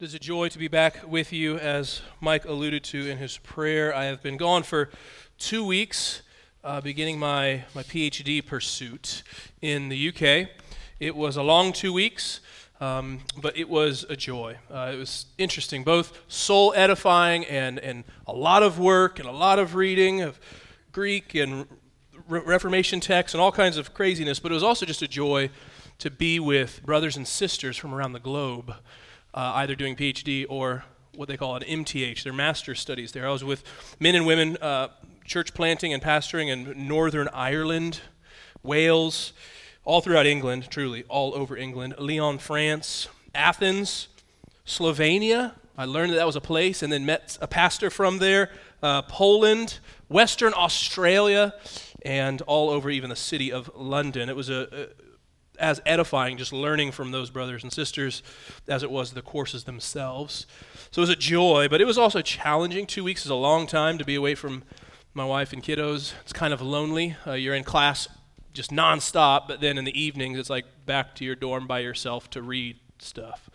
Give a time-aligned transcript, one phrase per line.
[0.00, 1.56] It is a joy to be back with you.
[1.58, 4.90] As Mike alluded to in his prayer, I have been gone for
[5.38, 6.22] two weeks,
[6.64, 9.22] uh, beginning my, my PhD pursuit
[9.62, 10.50] in the UK.
[10.98, 12.40] It was a long two weeks.
[12.80, 14.56] Um, but it was a joy.
[14.70, 19.32] Uh, it was interesting, both soul edifying and, and a lot of work and a
[19.32, 20.38] lot of reading of
[20.92, 21.66] Greek and
[22.28, 24.38] Re- Reformation texts and all kinds of craziness.
[24.38, 25.50] But it was also just a joy
[25.98, 28.74] to be with brothers and sisters from around the globe,
[29.34, 30.84] uh, either doing PhD or
[31.16, 33.26] what they call an MTH, their master's studies there.
[33.26, 33.64] I was with
[33.98, 34.88] men and women uh,
[35.24, 38.00] church planting and pastoring in Northern Ireland,
[38.62, 39.32] Wales
[39.84, 41.94] all throughout England, truly, all over England.
[41.98, 44.08] Lyon, France, Athens,
[44.66, 45.54] Slovenia.
[45.78, 48.50] I learned that that was a place and then met a pastor from there.
[48.82, 51.54] Uh, Poland, Western Australia,
[52.08, 54.30] and all over even the city of London.
[54.30, 54.86] It was a, a
[55.62, 58.22] as edifying just learning from those brothers and sisters
[58.66, 60.46] as it was the courses themselves.
[60.90, 62.86] So it was a joy, but it was also challenging.
[62.86, 64.62] Two weeks is a long time to be away from
[65.12, 66.14] my wife and kiddos.
[66.22, 67.16] It's kind of lonely.
[67.26, 68.08] Uh, you're in class
[68.54, 72.30] just nonstop, but then in the evenings it's like back to your dorm by yourself
[72.30, 73.50] to read stuff.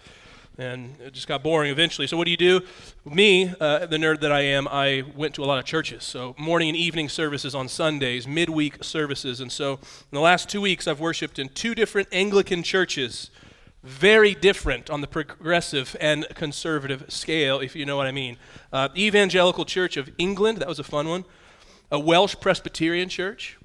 [0.58, 2.06] And it just got boring eventually.
[2.06, 2.62] So what do you do?
[3.06, 6.04] Me, uh, the nerd that I am, I went to a lot of churches.
[6.04, 9.42] So morning and evening services on Sundays, midweek services.
[9.42, 13.32] And so in the last two weeks, I've worshiped in two different Anglican churches.
[13.82, 18.38] Very different on the progressive and conservative scale, if you know what I mean.
[18.72, 21.26] Uh, Evangelical Church of England, that was a fun one.
[21.92, 23.58] A Welsh Presbyterian church,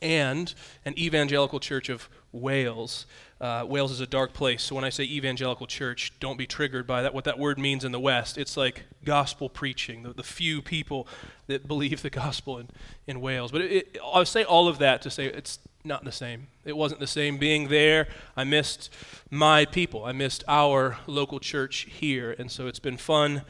[0.00, 0.54] and
[0.84, 3.06] an evangelical church of Wales.
[3.40, 6.86] Uh, Wales is a dark place, so when I say evangelical church, don't be triggered
[6.86, 7.12] by that.
[7.12, 11.06] What that word means in the West, it's like gospel preaching, the, the few people
[11.48, 12.68] that believe the gospel in,
[13.06, 13.52] in Wales.
[13.52, 16.46] But it, it, I say all of that to say it's not the same.
[16.64, 18.06] It wasn't the same being there.
[18.36, 18.90] I missed
[19.30, 20.04] my people.
[20.04, 23.42] I missed our local church here, and so it's been fun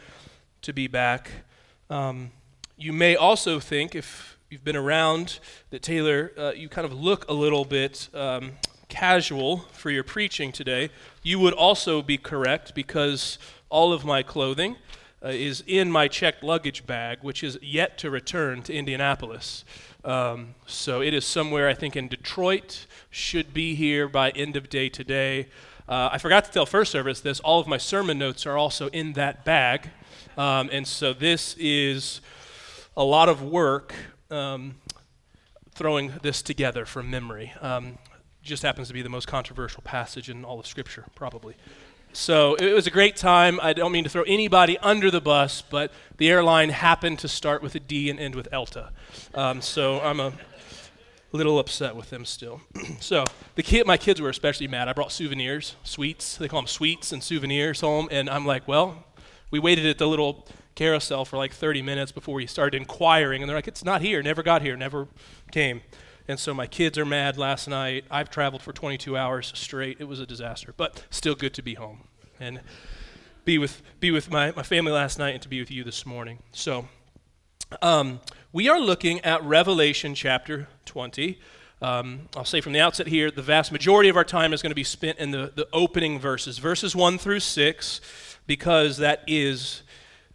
[0.63, 1.31] to be back.
[1.91, 2.31] Um,
[2.79, 5.39] you may also think, if you've been around,
[5.71, 8.53] that Taylor, uh, you kind of look a little bit um,
[8.93, 10.91] casual for your preaching today.
[11.23, 13.39] You would also be correct because
[13.71, 14.77] all of my clothing
[15.25, 19.65] uh, is in my checked luggage bag, which is yet to return to Indianapolis.
[20.05, 24.69] Um, so it is somewhere, I think, in Detroit, should be here by end of
[24.69, 25.49] day today.
[25.89, 27.41] Uh, I forgot to tell first service this.
[27.41, 29.89] All of my sermon notes are also in that bag.
[30.37, 32.21] Um, and so this is
[32.95, 33.95] a lot of work
[34.31, 34.75] um,
[35.75, 37.55] throwing this together from memory.
[37.63, 37.97] Um,
[38.43, 41.55] just happens to be the most controversial passage in all of Scripture, probably.
[42.13, 43.59] So it was a great time.
[43.63, 47.63] I don't mean to throw anybody under the bus, but the airline happened to start
[47.63, 48.91] with a D and end with ELTA.
[49.35, 50.33] Um, so I'm a
[51.33, 52.61] little upset with them still.
[53.01, 54.89] so the kid, my kids were especially mad.
[54.89, 56.37] I brought souvenirs, sweets.
[56.37, 59.05] They call them sweets and souvenirs home, and I'm like, well,
[59.51, 63.43] we waited at the little carousel for like 30 minutes before we started inquiring.
[63.43, 65.09] And they're like, it's not here, never got here, never
[65.51, 65.83] came.
[66.29, 68.05] And so my kids are mad last night.
[68.11, 69.97] I've traveled for 22 hours straight.
[70.01, 72.05] It was a disaster, but still good to be home
[72.39, 72.61] and
[73.45, 76.07] be with, be with my, my family last night and to be with you this
[76.07, 76.39] morning.
[76.53, 76.87] So
[77.81, 78.21] um,
[78.53, 81.41] we are looking at Revelation chapter 20.
[81.81, 84.71] Um, I'll say from the outset here, the vast majority of our time is going
[84.71, 88.01] to be spent in the, the opening verses, verses 1 through 6,
[88.47, 89.83] because that is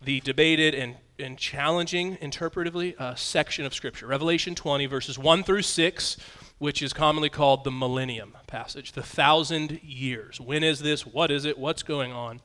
[0.01, 4.07] the debated and, and challenging interpretively uh, section of Scripture.
[4.07, 6.17] Revelation 20, verses 1 through 6,
[6.59, 10.39] which is commonly called the millennium passage, the thousand years.
[10.39, 11.05] When is this?
[11.05, 11.57] What is it?
[11.57, 12.41] What's going on?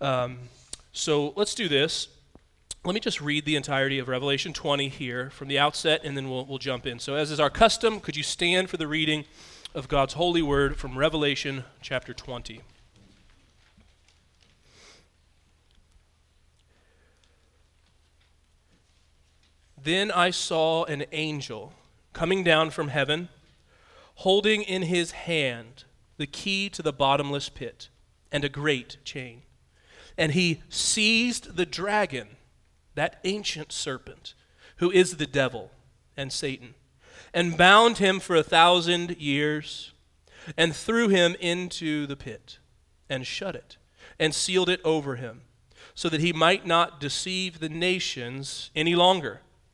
[0.00, 0.38] Um,
[0.92, 2.08] so let's do this.
[2.84, 6.28] Let me just read the entirety of Revelation 20 here from the outset, and then
[6.28, 6.98] we'll, we'll jump in.
[6.98, 9.24] So, as is our custom, could you stand for the reading
[9.72, 12.60] of God's holy word from Revelation chapter 20?
[19.82, 21.72] Then I saw an angel
[22.12, 23.28] coming down from heaven,
[24.16, 25.84] holding in his hand
[26.18, 27.88] the key to the bottomless pit
[28.30, 29.42] and a great chain.
[30.16, 32.28] And he seized the dragon,
[32.94, 34.34] that ancient serpent,
[34.76, 35.72] who is the devil
[36.16, 36.74] and Satan,
[37.34, 39.92] and bound him for a thousand years,
[40.56, 42.58] and threw him into the pit,
[43.08, 43.78] and shut it,
[44.18, 45.40] and sealed it over him,
[45.94, 49.40] so that he might not deceive the nations any longer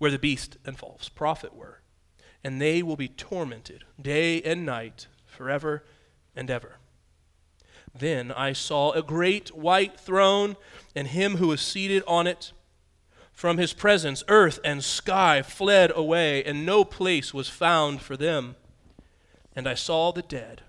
[0.00, 1.82] where the beast and false prophet were.
[2.42, 5.84] And they will be tormented day and night forever
[6.34, 6.78] and ever.
[7.94, 10.56] Then I saw a great white throne
[10.96, 12.52] and him who was seated on it
[13.30, 18.56] from his presence, earth and sky fled away, and no place was found for them.
[19.54, 20.62] And I saw the dead,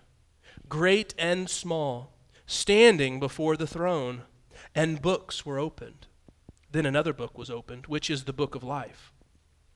[0.68, 2.12] great and small,
[2.46, 4.24] standing before the throne,
[4.76, 6.08] and books were opened.
[6.70, 9.11] Then another book was opened, which is the book of life.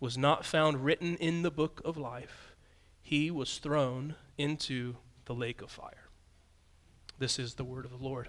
[0.00, 2.54] was not found written in the book of life,
[3.00, 6.08] he was thrown into the lake of fire.
[7.18, 8.28] This is the word of the Lord.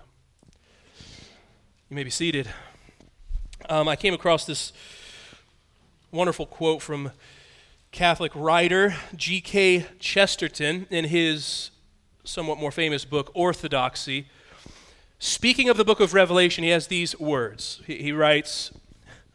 [1.90, 2.50] You may be seated.
[3.70, 4.74] Um, I came across this
[6.12, 7.12] wonderful quote from
[7.92, 9.86] Catholic writer G.K.
[10.00, 11.72] Chesterton in his
[12.24, 14.28] somewhat more famous book, Orthodoxy.
[15.20, 17.82] Speaking of the book of Revelation, he has these words.
[17.86, 18.72] He, he writes,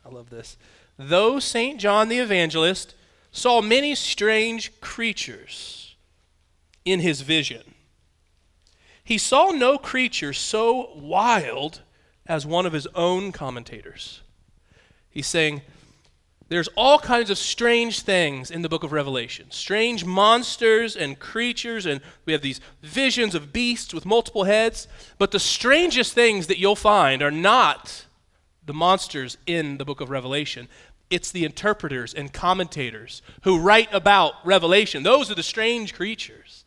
[0.05, 0.57] I love this.
[0.97, 1.81] Though St.
[1.81, 2.95] John the Evangelist
[3.33, 5.97] saw many strange creatures
[6.85, 7.75] in his vision,
[9.03, 11.83] he saw no creature so wild
[12.27, 14.23] as one of his own commentators.
[15.11, 15.63] He's saying,
[16.49, 21.87] there's all kinds of strange things in the book of Revelation strange monsters and creatures,
[21.87, 24.87] and we have these visions of beasts with multiple heads.
[25.19, 28.04] But the strangest things that you'll find are not
[28.67, 30.69] the monsters in the book of Revelation.
[31.11, 35.03] It's the interpreters and commentators who write about Revelation.
[35.03, 36.65] Those are the strange creatures.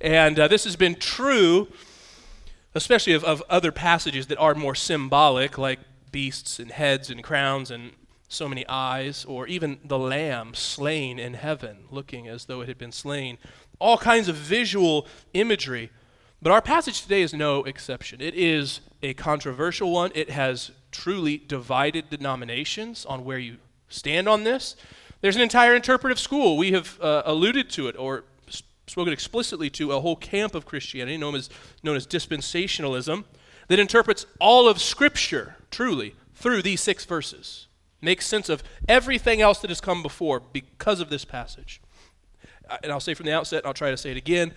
[0.00, 1.68] And uh, this has been true,
[2.74, 5.80] especially of, of other passages that are more symbolic, like
[6.10, 7.92] beasts and heads and crowns and
[8.28, 12.78] so many eyes, or even the lamb slain in heaven, looking as though it had
[12.78, 13.38] been slain.
[13.78, 15.90] All kinds of visual imagery.
[16.40, 18.20] But our passage today is no exception.
[18.20, 20.12] It is a controversial one.
[20.14, 23.56] It has truly divided denominations on where you
[23.88, 24.76] stand on this.
[25.20, 26.56] There's an entire interpretive school.
[26.56, 28.24] We have uh, alluded to it or
[28.86, 31.50] spoken explicitly to a whole camp of Christianity known as,
[31.82, 33.24] known as dispensationalism
[33.68, 37.66] that interprets all of Scripture truly through these six verses.
[38.00, 41.80] Makes sense of everything else that has come before because of this passage.
[42.82, 44.54] And I'll say from the outset, and I'll try to say it again.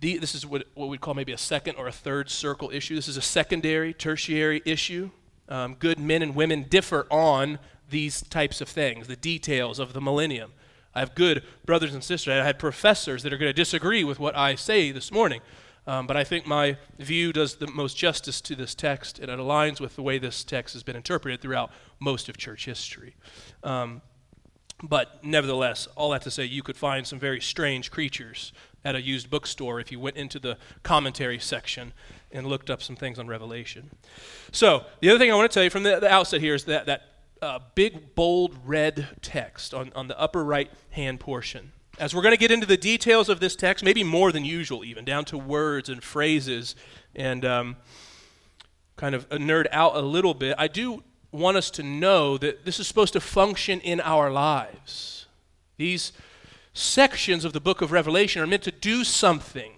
[0.00, 2.94] The, this is what, what we'd call maybe a second or a third circle issue.
[2.94, 5.10] This is a secondary, tertiary issue.
[5.48, 7.58] Um, good men and women differ on
[7.90, 10.52] these types of things, the details of the millennium.
[10.94, 12.32] I have good brothers and sisters.
[12.32, 15.40] I had professors that are going to disagree with what I say this morning.
[15.86, 19.38] Um, but I think my view does the most justice to this text, and it
[19.38, 23.16] aligns with the way this text has been interpreted throughout most of church history.
[23.62, 24.02] Um,
[24.82, 28.52] but nevertheless, all that to say, you could find some very strange creatures
[28.84, 31.92] at a used bookstore if you went into the commentary section
[32.32, 33.90] and looked up some things on Revelation.
[34.52, 36.64] So, the other thing I want to tell you from the, the outset here is
[36.64, 37.02] that, that
[37.42, 41.72] uh, big, bold red text on, on the upper right hand portion.
[41.98, 44.84] As we're going to get into the details of this text, maybe more than usual,
[44.84, 46.76] even down to words and phrases,
[47.14, 47.76] and um,
[48.96, 52.78] kind of nerd out a little bit, I do want us to know that this
[52.78, 55.26] is supposed to function in our lives.
[55.76, 56.12] These
[56.78, 59.72] sections of the book of Revelation are meant to do something,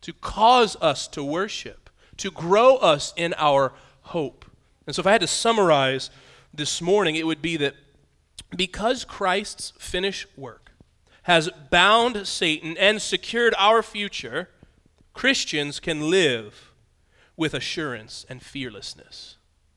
[0.00, 4.44] to cause us to worship, to grow us in our hope.
[4.86, 6.10] And so, if I had to summarize
[6.52, 7.74] this morning, it would be that
[8.56, 10.72] because Christ's finished work
[11.24, 14.48] has bound Satan and secured our future,
[15.14, 16.72] Christians can live
[17.36, 19.36] with assurance and fearlessness.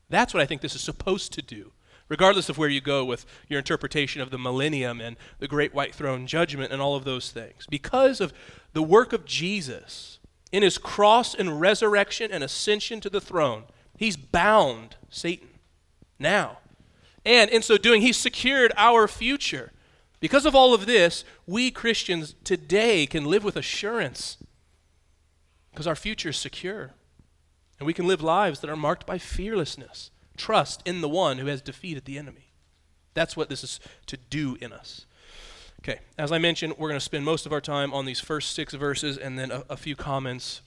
[0.10, 1.72] That's what I think this is supposed to do,
[2.08, 5.96] regardless of where you go with your interpretation of the millennium and the great white
[5.96, 7.66] throne judgment and all of those things.
[7.70, 8.34] Because of
[8.74, 10.20] the work of Jesus
[10.52, 13.64] in his cross and resurrection and ascension to the throne,
[13.98, 15.50] he's bound Satan
[16.20, 16.60] now.
[17.26, 19.72] And in so doing, he's secured our future.
[20.20, 24.38] Because of all of this, we Christians today can live with assurance
[25.72, 26.92] because our future is secure.
[27.80, 31.48] And we can live lives that are marked by fearlessness, trust in the one who
[31.48, 32.52] has defeated the enemy.
[33.14, 35.06] That's what this is to do in us.
[35.82, 38.56] Okay, as I mentioned, we're going to spend most of our time on these first
[38.56, 40.62] six verses and then a, a few comments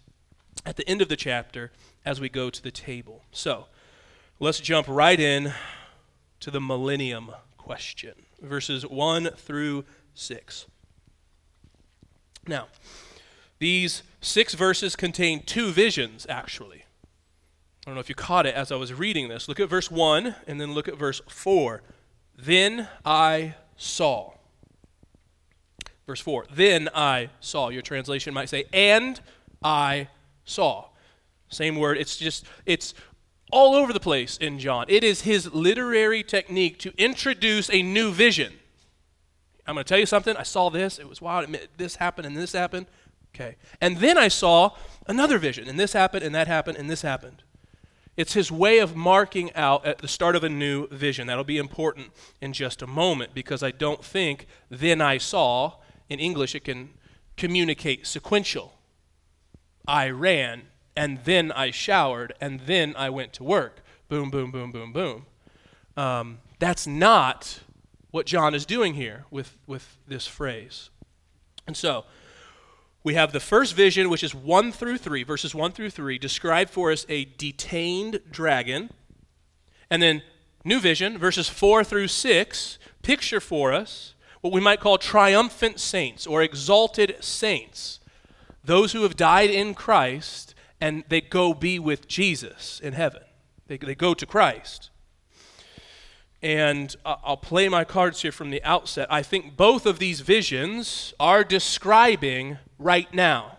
[0.64, 1.72] at the end of the chapter
[2.04, 3.24] as we go to the table.
[3.32, 3.66] So
[4.38, 5.52] let's jump right in
[6.40, 9.84] to the millennium question, verses 1 through
[10.14, 10.66] 6.
[12.46, 12.68] Now,
[13.58, 16.84] these six verses contain two visions, actually.
[17.88, 19.48] I don't know if you caught it as I was reading this.
[19.48, 21.80] Look at verse 1 and then look at verse 4.
[22.36, 24.34] Then I saw.
[26.06, 26.48] Verse 4.
[26.52, 27.70] Then I saw.
[27.70, 29.18] Your translation might say, and
[29.62, 30.08] I
[30.44, 30.88] saw.
[31.48, 31.96] Same word.
[31.96, 32.92] It's just, it's
[33.50, 34.84] all over the place in John.
[34.90, 38.52] It is his literary technique to introduce a new vision.
[39.66, 40.36] I'm going to tell you something.
[40.36, 40.98] I saw this.
[40.98, 41.56] It was wild.
[41.78, 42.84] This happened and this happened.
[43.34, 43.56] Okay.
[43.80, 44.72] And then I saw
[45.06, 47.44] another vision, and this happened, and that happened, and this happened.
[48.18, 51.28] It's his way of marking out at the start of a new vision.
[51.28, 52.10] That'll be important
[52.40, 55.74] in just a moment because I don't think then I saw,
[56.08, 56.90] in English, it can
[57.36, 58.74] communicate sequential.
[59.86, 60.62] I ran,
[60.96, 63.84] and then I showered, and then I went to work.
[64.08, 65.26] Boom, boom, boom, boom, boom.
[65.96, 67.60] Um, that's not
[68.10, 70.90] what John is doing here with, with this phrase.
[71.68, 72.04] And so,
[73.08, 76.68] we have the first vision, which is 1 through 3, verses 1 through 3, describe
[76.68, 78.90] for us a detained dragon.
[79.88, 80.20] And then,
[80.62, 84.12] new vision, verses 4 through 6, picture for us
[84.42, 87.98] what we might call triumphant saints or exalted saints,
[88.62, 93.22] those who have died in Christ and they go be with Jesus in heaven.
[93.68, 94.90] They, they go to Christ.
[96.40, 99.08] And I'll play my cards here from the outset.
[99.10, 103.58] I think both of these visions are describing right now.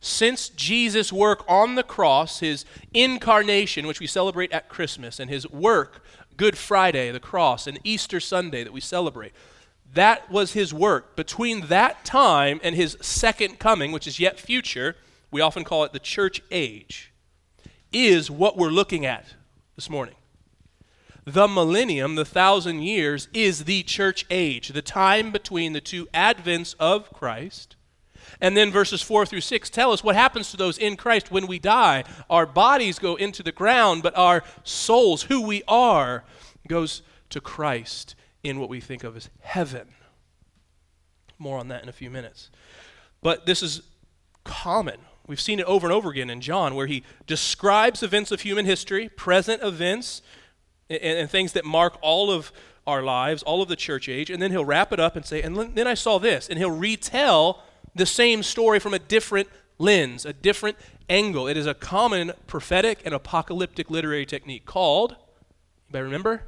[0.00, 5.48] Since Jesus' work on the cross, his incarnation, which we celebrate at Christmas, and his
[5.50, 6.04] work,
[6.36, 9.32] Good Friday, the cross, and Easter Sunday that we celebrate,
[9.92, 11.16] that was his work.
[11.16, 14.94] Between that time and his second coming, which is yet future,
[15.32, 17.12] we often call it the church age,
[17.92, 19.34] is what we're looking at
[19.74, 20.14] this morning
[21.26, 26.76] the millennium, the thousand years, is the church age, the time between the two advents
[26.78, 27.74] of Christ.
[28.40, 31.48] And then verses 4 through 6 tell us what happens to those in Christ when
[31.48, 32.04] we die.
[32.30, 36.24] Our bodies go into the ground, but our souls, who we are,
[36.68, 38.14] goes to Christ
[38.44, 39.88] in what we think of as heaven.
[41.38, 42.50] More on that in a few minutes.
[43.20, 43.82] But this is
[44.44, 45.00] common.
[45.26, 48.64] We've seen it over and over again in John, where he describes events of human
[48.64, 50.22] history, present events,
[50.88, 52.52] and, and things that mark all of
[52.86, 55.42] our lives, all of the church age, and then he'll wrap it up and say,
[55.42, 57.62] and then I saw this, and he'll retell
[57.94, 60.76] the same story from a different lens, a different
[61.08, 61.48] angle.
[61.48, 65.16] It is a common prophetic and apocalyptic literary technique called,
[65.92, 66.42] you remember?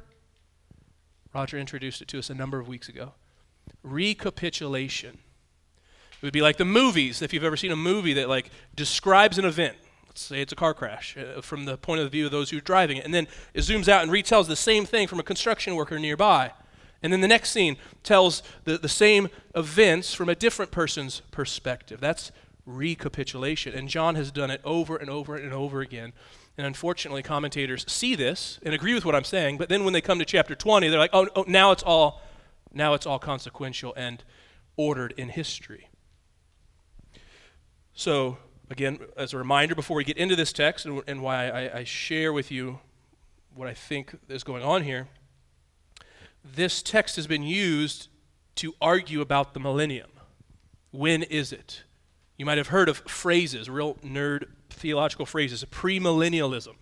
[1.33, 3.13] Roger introduced it to us a number of weeks ago.
[3.83, 5.19] Recapitulation.
[6.21, 9.37] It would be like the movies, if you've ever seen a movie that like describes
[9.37, 9.77] an event
[10.09, 12.57] let's say it's a car crash uh, from the point of view of those who
[12.57, 13.05] are driving it.
[13.05, 16.51] And then it zooms out and retells the same thing from a construction worker nearby.
[17.01, 22.01] And then the next scene tells the, the same events from a different person's perspective.
[22.01, 22.31] That's
[22.65, 23.73] recapitulation.
[23.73, 26.11] And John has done it over and over and over again.
[26.57, 30.01] And unfortunately, commentators see this and agree with what I'm saying, but then when they
[30.01, 32.21] come to chapter 20, they're like, oh, oh now it's all
[32.73, 34.23] now it's all consequential and
[34.75, 35.89] ordered in history.
[37.93, 38.37] So
[38.69, 41.83] again, as a reminder before we get into this text and, and why I, I
[41.83, 42.79] share with you
[43.55, 45.07] what I think is going on here,
[46.43, 48.07] this text has been used
[48.55, 50.09] to argue about the millennium.
[50.91, 51.83] When is it?
[52.37, 56.75] You might have heard of phrases, real nerd theological phrases, premillennialism.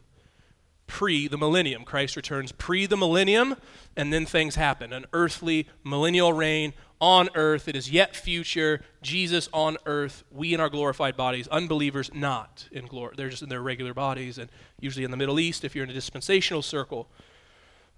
[0.85, 1.83] pre the millennium.
[1.83, 3.55] Christ returns pre the millennium,
[3.95, 4.93] and then things happen.
[4.93, 7.67] An earthly millennial reign on earth.
[7.67, 8.81] It is yet future.
[9.01, 10.23] Jesus on earth.
[10.31, 11.47] We in our glorified bodies.
[11.47, 13.13] Unbelievers not in glory.
[13.17, 14.49] They're just in their regular bodies, and
[14.79, 17.07] usually in the Middle East if you're in a dispensational circle.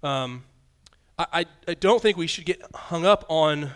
[0.02, 0.44] Um,
[1.18, 3.72] I, I, I don't think we should get hung up on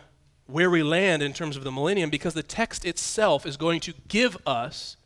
[0.47, 3.95] where we land in terms of the millennium because the text itself is going to
[4.09, 4.97] give us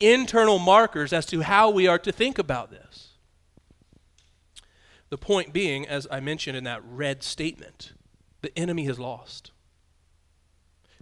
[0.00, 3.10] internal markers as to how we are to think about this.
[5.10, 7.92] The point being, as I mentioned in that red statement,
[8.44, 9.50] the enemy has lost.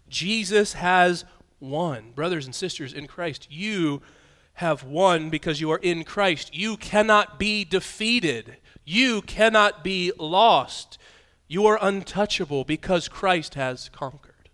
[0.08, 1.25] Jesus has
[1.61, 2.12] won.
[2.12, 4.00] Brothers and sisters in Christ, you
[4.54, 6.54] have won because you are in Christ.
[6.54, 8.58] You cannot be defeated.
[8.84, 10.99] You cannot be lost.
[11.49, 14.49] You are untouchable because Christ has conquered.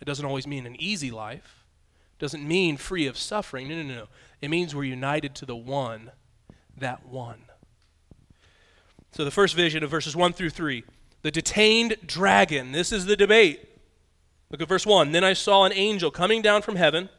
[0.00, 1.64] It doesn't always mean an easy life.
[2.16, 3.68] It doesn't mean free of suffering.
[3.68, 4.06] No, no, no.
[4.40, 6.12] It means we're united to the one
[6.76, 7.42] that won.
[9.12, 10.84] So the first vision of verses 1 through 3,
[11.28, 12.72] the detained dragon.
[12.72, 13.68] This is the debate.
[14.50, 15.12] Look at verse 1.
[15.12, 17.10] Then I saw an angel coming down from heaven,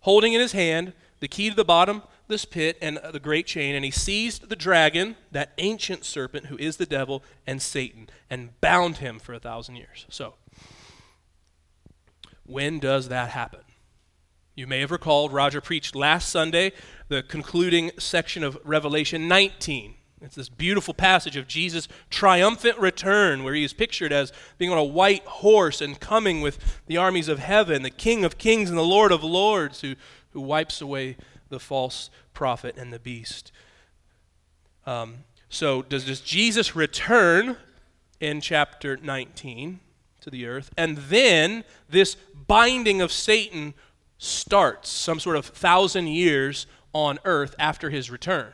[0.00, 3.76] holding in his hand the key to the bottom this pit and the great chain,
[3.76, 8.60] and he seized the dragon, that ancient serpent who is the devil and Satan, and
[8.60, 10.06] bound him for a thousand years.
[10.08, 10.34] So,
[12.44, 13.60] when does that happen?
[14.56, 16.72] You may have recalled Roger preached last Sunday
[17.06, 19.94] the concluding section of Revelation 19.
[20.22, 24.78] It's this beautiful passage of Jesus' triumphant return, where he is pictured as being on
[24.78, 28.78] a white horse and coming with the armies of heaven, the King of kings and
[28.78, 29.96] the Lord of lords, who,
[30.30, 31.16] who wipes away
[31.48, 33.50] the false prophet and the beast.
[34.86, 37.56] Um, so, does, does Jesus return
[38.20, 39.80] in chapter 19
[40.20, 40.70] to the earth?
[40.76, 43.74] And then this binding of Satan
[44.18, 48.52] starts, some sort of thousand years on earth after his return.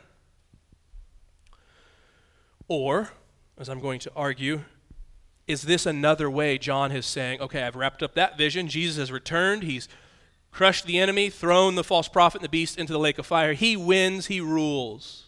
[2.69, 3.09] Or,
[3.57, 4.61] as I'm going to argue,
[5.47, 8.67] is this another way John is saying, okay, I've wrapped up that vision.
[8.67, 9.63] Jesus has returned.
[9.63, 9.89] He's
[10.51, 13.53] crushed the enemy, thrown the false prophet and the beast into the lake of fire.
[13.53, 15.25] He wins, he rules.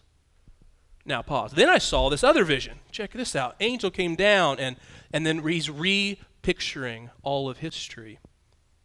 [1.03, 1.53] Now, pause.
[1.53, 2.77] Then I saw this other vision.
[2.91, 3.55] Check this out.
[3.59, 4.75] Angel came down, and,
[5.11, 8.19] and then he's repicturing all of history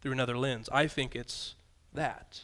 [0.01, 0.67] through another lens.
[0.71, 1.53] I think it's
[1.93, 2.41] that.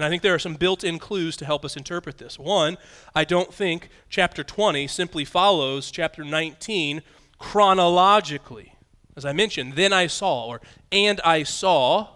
[0.00, 2.38] And I think there are some built in clues to help us interpret this.
[2.38, 2.78] One,
[3.14, 7.02] I don't think chapter 20 simply follows chapter 19
[7.38, 8.76] chronologically.
[9.14, 12.08] As I mentioned, then I saw, or and I saw,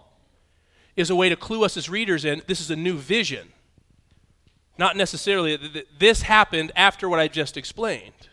[0.95, 3.49] is a way to clue us as readers in this is a new vision.
[4.79, 8.29] Not necessarily that this happened after what I just explained.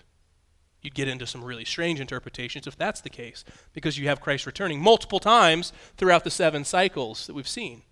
[0.80, 4.46] You'd get into some really strange interpretations if that's the case, because you have Christ
[4.46, 7.82] returning multiple times throughout the seven cycles that we've seen.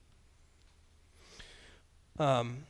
[2.21, 2.67] Um,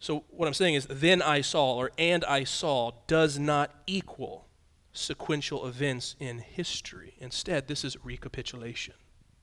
[0.00, 4.46] so what I'm saying is, then I saw, or and I saw, does not equal
[4.92, 7.14] sequential events in history.
[7.20, 8.94] Instead, this is recapitulation.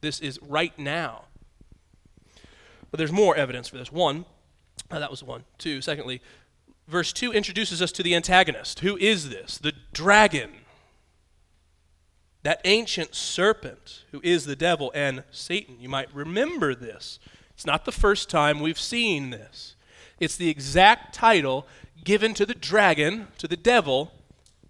[0.01, 1.25] This is right now.
[2.91, 3.91] But there's more evidence for this.
[3.91, 4.25] One,
[4.91, 5.45] uh, that was one.
[5.57, 6.21] Two, secondly,
[6.87, 8.81] verse 2 introduces us to the antagonist.
[8.81, 9.57] Who is this?
[9.57, 10.51] The dragon.
[12.43, 15.77] That ancient serpent who is the devil and Satan.
[15.79, 17.19] You might remember this.
[17.53, 19.75] It's not the first time we've seen this.
[20.19, 21.67] It's the exact title
[22.03, 24.11] given to the dragon, to the devil,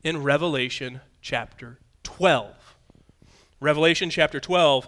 [0.04, 2.76] in Revelation chapter 12.
[3.60, 4.88] Revelation chapter 12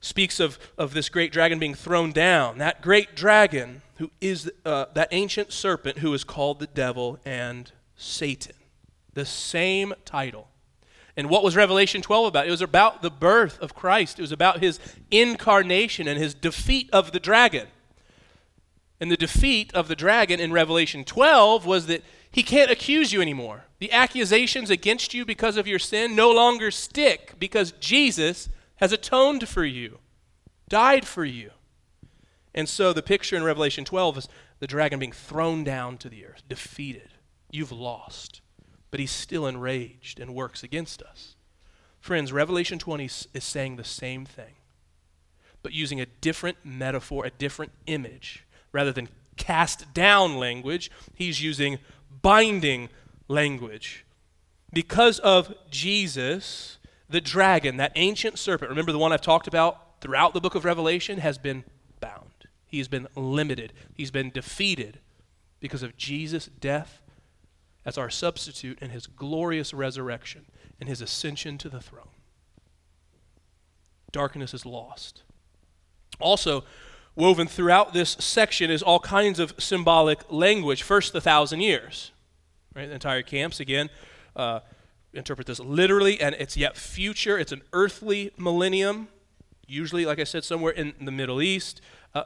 [0.00, 2.58] speaks of, of this great dragon being thrown down.
[2.58, 7.70] That great dragon, who is uh, that ancient serpent who is called the devil and
[7.96, 8.56] Satan.
[9.14, 10.48] The same title.
[11.18, 12.46] And what was Revelation 12 about?
[12.46, 14.78] It was about the birth of Christ, it was about his
[15.10, 17.66] incarnation and his defeat of the dragon.
[19.00, 23.20] And the defeat of the dragon in Revelation 12 was that he can't accuse you
[23.20, 23.64] anymore.
[23.80, 29.48] The accusations against you because of your sin no longer stick because Jesus has atoned
[29.48, 29.98] for you,
[30.68, 31.50] died for you.
[32.54, 34.28] And so the picture in Revelation 12 is
[34.60, 37.10] the dragon being thrown down to the earth, defeated.
[37.50, 38.40] You've lost
[38.90, 41.34] but he's still enraged and works against us.
[42.00, 44.54] Friends, Revelation 20 is saying the same thing,
[45.62, 48.44] but using a different metaphor, a different image.
[48.72, 51.78] Rather than cast down language, he's using
[52.22, 52.88] binding
[53.28, 54.04] language.
[54.72, 60.34] Because of Jesus, the dragon, that ancient serpent, remember the one I've talked about throughout
[60.34, 61.64] the book of Revelation, has been
[62.00, 62.46] bound.
[62.66, 63.72] He's been limited.
[63.94, 65.00] He's been defeated
[65.60, 67.00] because of Jesus' death
[67.88, 70.44] as our substitute in his glorious resurrection
[70.78, 72.10] and his ascension to the throne.
[74.12, 75.22] Darkness is lost.
[76.20, 76.64] Also,
[77.16, 80.82] woven throughout this section is all kinds of symbolic language.
[80.82, 82.12] First, the thousand years,
[82.76, 82.88] right?
[82.88, 83.88] The entire camps, again,
[84.36, 84.60] uh,
[85.14, 87.38] interpret this literally, and it's yet future.
[87.38, 89.08] It's an earthly millennium,
[89.66, 91.80] usually, like I said, somewhere in the Middle East.
[92.14, 92.24] Uh,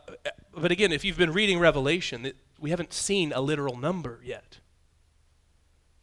[0.57, 4.59] but again, if you've been reading Revelation, we haven't seen a literal number yet.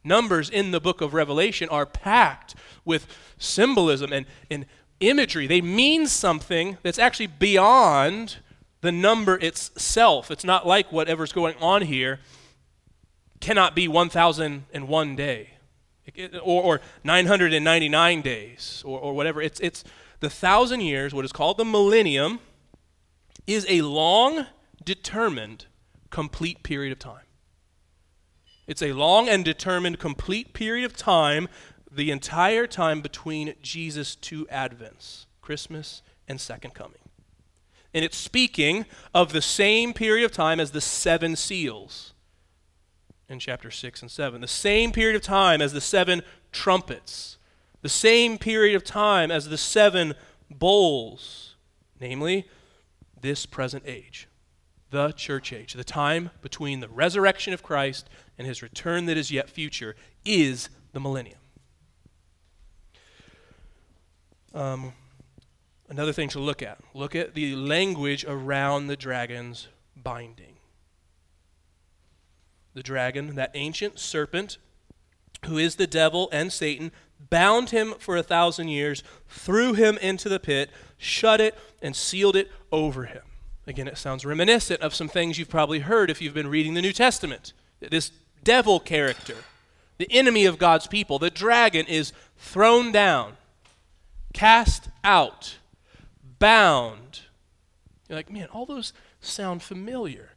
[0.09, 4.65] Numbers in the book of Revelation are packed with symbolism and, and
[4.99, 5.47] imagery.
[5.47, 8.37] They mean something that's actually beyond
[8.81, 10.31] the number itself.
[10.31, 12.19] It's not like whatever's going on here
[13.39, 15.51] cannot be 1,001 day
[16.43, 19.41] or, or 999 days or, or whatever.
[19.41, 19.83] It's, it's
[20.19, 22.39] the thousand years, what is called the millennium,
[23.47, 24.47] is a long,
[24.83, 25.65] determined,
[26.09, 27.28] complete period of time.
[28.69, 31.49] It's a long and determined, complete period of time,
[31.91, 36.99] the entire time between Jesus' two advents, Christmas and second coming.
[37.95, 42.13] And it's speaking of the same period of time as the seven seals
[43.27, 44.39] in chapter 6 and 7.
[44.39, 47.39] The same period of time as the seven trumpets.
[47.81, 50.13] The same period of time as the seven
[50.47, 51.55] bowls.
[51.99, 52.47] Namely,
[53.19, 54.28] this present age.
[54.91, 55.73] The church age.
[55.73, 60.69] The time between the resurrection of Christ and his return that is yet future is
[60.93, 61.39] the millennium.
[64.53, 64.93] Um,
[65.89, 70.59] another thing to look at look at the language around the dragon's binding
[72.73, 74.57] the dragon, that ancient serpent,
[75.45, 76.91] who is the devil and Satan,
[77.29, 82.35] bound him for a thousand years, threw him into the pit, shut it, and sealed
[82.35, 83.23] it over him.
[83.69, 86.81] Again, it sounds reminiscent of some things you've probably heard if you've been reading the
[86.81, 87.53] New Testament.
[87.79, 88.11] This
[88.43, 89.35] devil character,
[89.99, 93.37] the enemy of God's people, the dragon is thrown down,
[94.33, 95.59] cast out,
[96.39, 97.21] bound.
[98.07, 100.31] You're like, man, all those sound familiar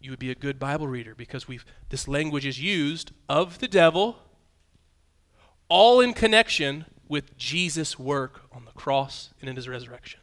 [0.00, 3.68] you would be a good Bible reader because we've this language is used of the
[3.68, 4.18] devil
[5.68, 10.21] all in connection with Jesus' work on the cross and in his resurrection.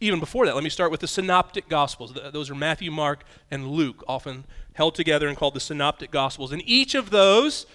[0.00, 2.16] Even before that, let me start with the synoptic gospels.
[2.32, 6.52] Those are Matthew, Mark, and Luke, often held together and called the synoptic gospels.
[6.52, 7.66] In each of those,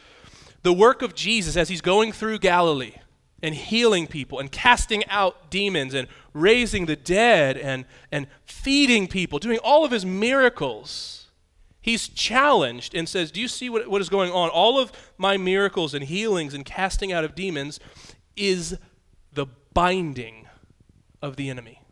[0.62, 2.96] the work of Jesus as he's going through Galilee
[3.42, 9.38] and healing people and casting out demons and raising the dead and, and feeding people,
[9.38, 11.28] doing all of his miracles.
[11.82, 14.50] He's challenged and says, Do you see what, what is going on?
[14.50, 17.82] All of my miracles and healings and casting out of demons
[18.38, 18.78] is
[19.34, 20.48] the binding
[21.22, 21.83] of the enemy.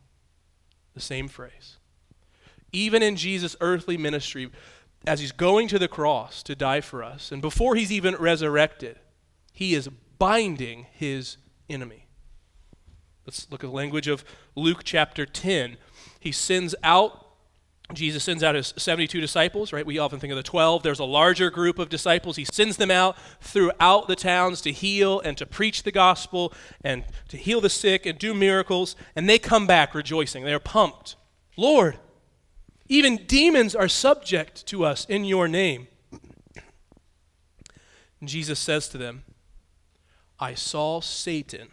[0.93, 1.77] The same phrase.
[2.73, 4.49] Even in Jesus' earthly ministry,
[5.06, 8.99] as he's going to the cross to die for us, and before he's even resurrected,
[9.54, 11.38] he is binding his
[11.69, 12.08] enemy.
[13.25, 14.23] Let's look at the language of
[14.56, 15.77] Luke chapter 10.
[16.19, 17.20] He sends out,
[17.93, 19.86] Jesus sends out his 72 disciples, right?
[19.86, 20.84] We often think of the 12.
[20.84, 22.36] There's a larger group of disciples.
[22.36, 27.04] He sends them out throughout the towns to heal and to preach the gospel and
[27.30, 28.95] to heal the sick and do miracles.
[29.15, 30.43] And they come back rejoicing.
[30.43, 31.15] They're pumped.
[31.58, 31.97] Lord,
[32.88, 35.88] even demons are subject to us in your name.
[38.19, 39.23] And Jesus says to them,
[40.39, 41.69] I saw Satan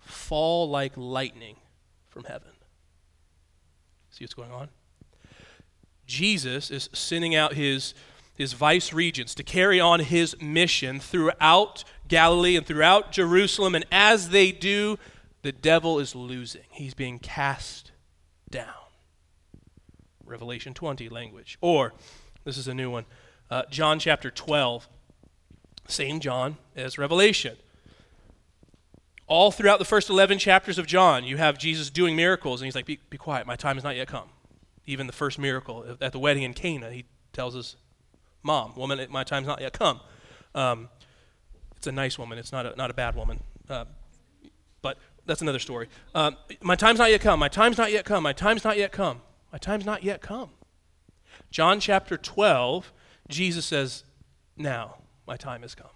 [0.00, 1.56] fall like lightning
[2.08, 2.50] from heaven.
[4.10, 4.68] See what's going on?
[6.12, 7.94] Jesus is sending out his,
[8.36, 13.74] his vice regents to carry on his mission throughout Galilee and throughout Jerusalem.
[13.74, 14.98] And as they do,
[15.40, 16.64] the devil is losing.
[16.70, 17.92] He's being cast
[18.50, 18.66] down.
[20.26, 21.56] Revelation 20 language.
[21.62, 21.94] Or,
[22.44, 23.06] this is a new one,
[23.50, 24.88] uh, John chapter 12.
[25.88, 27.56] Same John as Revelation.
[29.26, 32.74] All throughout the first 11 chapters of John, you have Jesus doing miracles, and he's
[32.74, 34.28] like, be, be quiet, my time has not yet come.
[34.86, 37.76] Even the first miracle at the wedding in Cana, he tells his
[38.42, 40.00] mom, Woman, my time's not yet come.
[40.54, 40.88] Um,
[41.76, 43.40] it's a nice woman, it's not a, not a bad woman.
[43.68, 43.84] Uh,
[44.82, 45.88] but that's another story.
[46.14, 48.92] Um, my time's not yet come, my time's not yet come, my time's not yet
[48.92, 50.50] come, my time's not yet come.
[51.50, 52.92] John chapter 12,
[53.28, 54.04] Jesus says,
[54.56, 55.90] Now my time has come.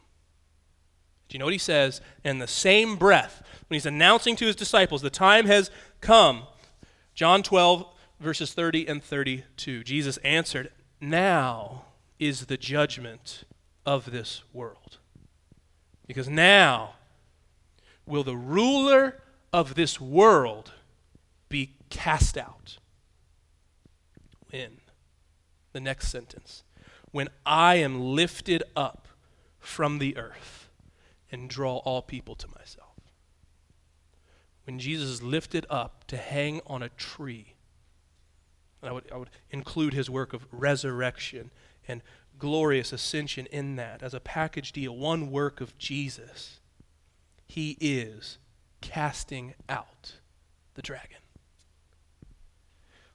[1.29, 2.01] Do you know what he says?
[2.25, 5.70] In the same breath, when he's announcing to his disciples, the time has
[6.01, 6.44] come.
[7.14, 7.87] John 12,
[8.20, 9.85] verses 30 and 32.
[9.85, 11.85] Jesus answered, Now
[12.18, 13.44] is the judgment
[13.85, 14.98] of this world.
[16.07, 16.94] Because now
[18.07, 19.20] will the ruler
[19.52, 20.72] of this world
[21.48, 22.79] be cast out.
[24.50, 24.79] When?
[25.72, 26.62] The next sentence.
[27.11, 29.09] When I am lifted up
[29.59, 30.68] from the earth
[31.31, 32.87] and draw all people to myself.
[34.64, 37.56] When Jesus is lifted up to hang on a tree
[38.83, 41.51] I would, I would include his work of resurrection
[41.89, 42.03] and
[42.39, 46.61] glorious ascension in that as a package deal, one work of Jesus.
[47.47, 48.39] He is
[48.81, 50.17] casting out
[50.75, 51.19] the dragon.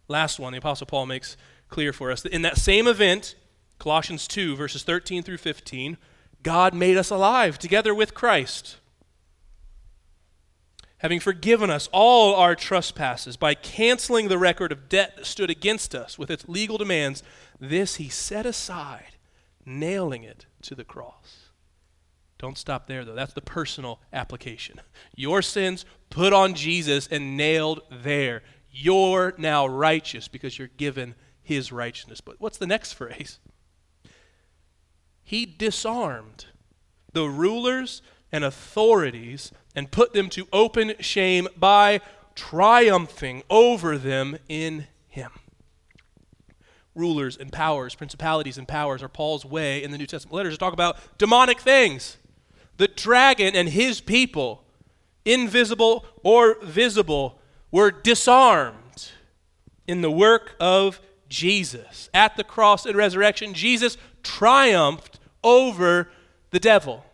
[0.07, 1.37] Last one, the Apostle Paul makes
[1.69, 3.35] clear for us that in that same event,
[3.79, 5.97] Colossians 2, verses 13 through 15,
[6.43, 8.77] God made us alive together with Christ
[11.01, 15.95] having forgiven us all our trespasses by canceling the record of debt that stood against
[15.95, 17.23] us with its legal demands,
[17.59, 19.15] this he set aside,
[19.65, 21.47] nailing it to the cross.
[22.37, 23.15] Don't stop there, though.
[23.15, 24.79] That's the personal application.
[25.15, 28.43] Your sins put on Jesus and nailed there.
[28.69, 32.21] You're now righteous because you're given his righteousness.
[32.21, 33.39] But what's the next phrase?
[35.23, 36.45] He disarmed
[37.11, 42.01] the rulers and authorities and put them to open shame by
[42.35, 45.31] triumphing over them in him.
[46.95, 50.57] Rulers and powers, principalities and powers are Paul's way in the New Testament letters to
[50.57, 52.17] talk about demonic things.
[52.77, 54.63] The dragon and his people,
[55.23, 57.39] invisible or visible,
[57.71, 59.11] were disarmed
[59.87, 62.09] in the work of Jesus.
[62.13, 66.09] At the cross and resurrection, Jesus triumphed over
[66.51, 67.05] the devil.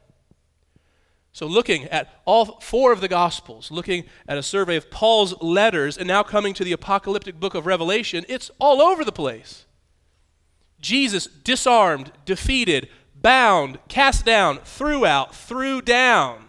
[1.37, 5.95] So, looking at all four of the Gospels, looking at a survey of Paul's letters,
[5.95, 9.67] and now coming to the apocalyptic book of Revelation, it's all over the place.
[10.81, 16.45] Jesus disarmed, defeated, bound, cast down, threw out, threw down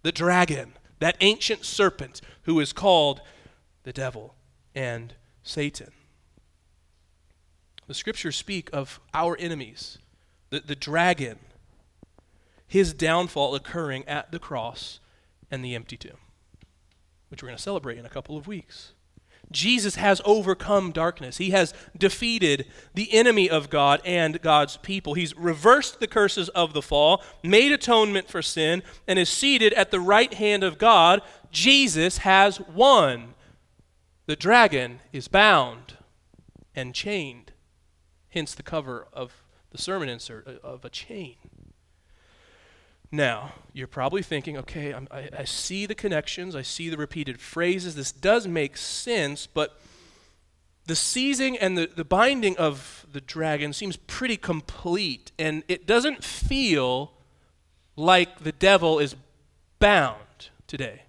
[0.00, 3.20] the dragon, that ancient serpent who is called
[3.82, 4.34] the devil
[4.74, 5.90] and Satan.
[7.86, 9.98] The scriptures speak of our enemies,
[10.48, 11.38] the, the dragon
[12.70, 15.00] his downfall occurring at the cross
[15.50, 16.18] and the empty tomb,
[17.28, 18.92] which we're going to celebrate in a couple of weeks.
[19.50, 21.38] Jesus has overcome darkness.
[21.38, 25.14] He has defeated the enemy of God and God's people.
[25.14, 29.90] He's reversed the curses of the fall, made atonement for sin, and is seated at
[29.90, 31.22] the right hand of God.
[31.50, 33.34] Jesus has won.
[34.26, 35.96] The dragon is bound
[36.76, 37.50] and chained.
[38.28, 41.34] Hence the cover of the sermon insert uh, of a chain.
[43.12, 47.94] Now, you're probably thinking, okay, I, I see the connections, I see the repeated phrases,
[47.94, 49.80] this does make sense, but
[50.86, 56.22] the seizing and the, the binding of the dragon seems pretty complete, and it doesn't
[56.22, 57.12] feel
[57.96, 59.16] like the devil is
[59.78, 61.02] bound today.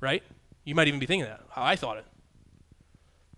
[0.00, 0.22] Right?
[0.64, 2.04] You might even be thinking that, how I thought it.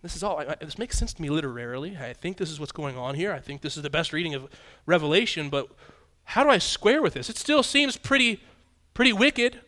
[0.02, 0.38] This is all.
[0.38, 1.96] I, this makes sense to me literarily.
[1.96, 3.32] I think this is what's going on here.
[3.32, 4.48] I think this is the best reading of
[4.86, 5.50] Revelation.
[5.50, 5.68] But
[6.30, 7.28] how do I square with this?
[7.28, 8.40] It still seems pretty,
[8.94, 9.62] pretty wicked.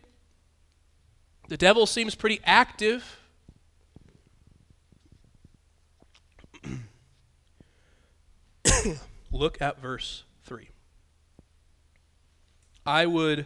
[1.49, 3.19] The devil seems pretty active.
[9.33, 10.69] Look at verse 3.
[12.85, 13.45] I would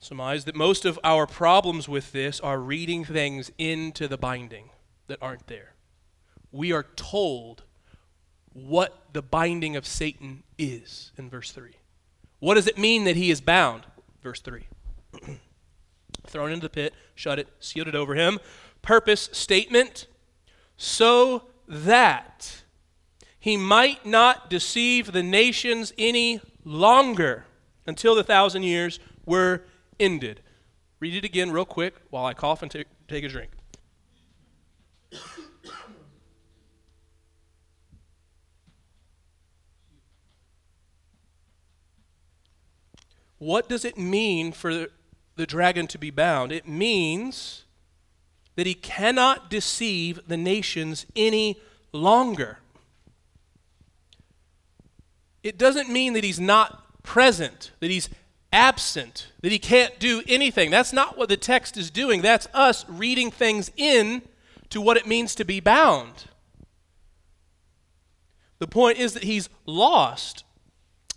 [0.00, 4.70] surmise that most of our problems with this are reading things into the binding
[5.06, 5.74] that aren't there.
[6.50, 7.62] We are told
[8.52, 11.70] what the binding of Satan is in verse 3.
[12.38, 13.84] What does it mean that he is bound?
[14.22, 14.66] Verse 3.
[16.26, 18.38] Thrown into the pit, shut it, sealed it over him.
[18.82, 20.06] Purpose statement
[20.76, 22.62] so that
[23.38, 27.44] he might not deceive the nations any longer
[27.86, 29.62] until the thousand years were
[29.98, 30.40] ended.
[30.98, 33.50] Read it again, real quick, while I cough and t- take a drink.
[43.40, 44.88] What does it mean for
[45.36, 46.52] the dragon to be bound?
[46.52, 47.64] It means
[48.54, 51.58] that he cannot deceive the nations any
[51.90, 52.58] longer.
[55.42, 58.10] It doesn't mean that he's not present, that he's
[58.52, 60.70] absent, that he can't do anything.
[60.70, 62.20] That's not what the text is doing.
[62.20, 64.20] That's us reading things in
[64.68, 66.26] to what it means to be bound.
[68.58, 70.44] The point is that he's lost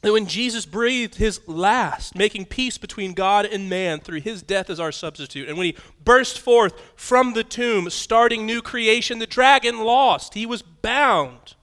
[0.03, 4.69] that when Jesus breathed his last, making peace between God and man through his death
[4.69, 9.25] as our substitute, and when he burst forth from the tomb, starting new creation, the
[9.25, 10.33] dragon lost.
[10.33, 11.55] He was bound.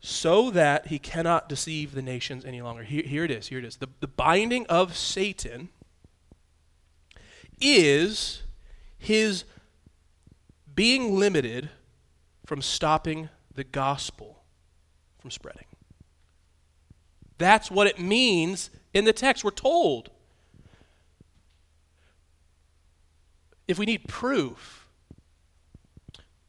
[0.00, 2.84] So that he cannot deceive the nations any longer.
[2.84, 3.48] Here, here it is.
[3.48, 3.78] Here it is.
[3.78, 5.70] The, the binding of Satan
[7.60, 8.44] is
[8.96, 9.42] his
[10.72, 11.70] being limited
[12.44, 14.35] from stopping the gospel
[15.26, 15.66] from spreading.
[17.36, 19.42] That's what it means in the text.
[19.42, 20.10] We're told.
[23.68, 24.88] if we need proof,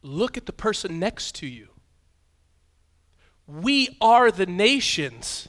[0.02, 1.70] look at the person next to you.
[3.48, 5.48] We are the nations.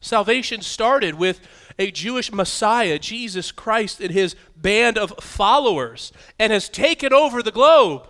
[0.00, 1.40] Salvation started with
[1.78, 7.50] a Jewish Messiah, Jesus Christ, and his band of followers, and has taken over the
[7.50, 8.06] globe.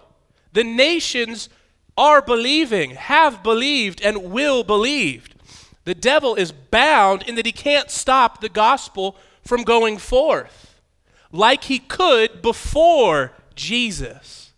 [0.52, 1.48] The nations
[1.96, 5.28] are believing, have believed, and will believe.
[5.84, 10.80] The devil is bound in that he can't stop the gospel from going forth
[11.34, 14.52] like he could before Jesus.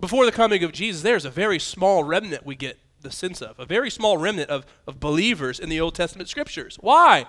[0.00, 3.58] Before the coming of Jesus, there's a very small remnant we get the sense of,
[3.58, 6.78] a very small remnant of, of believers in the Old Testament scriptures.
[6.80, 7.26] Why?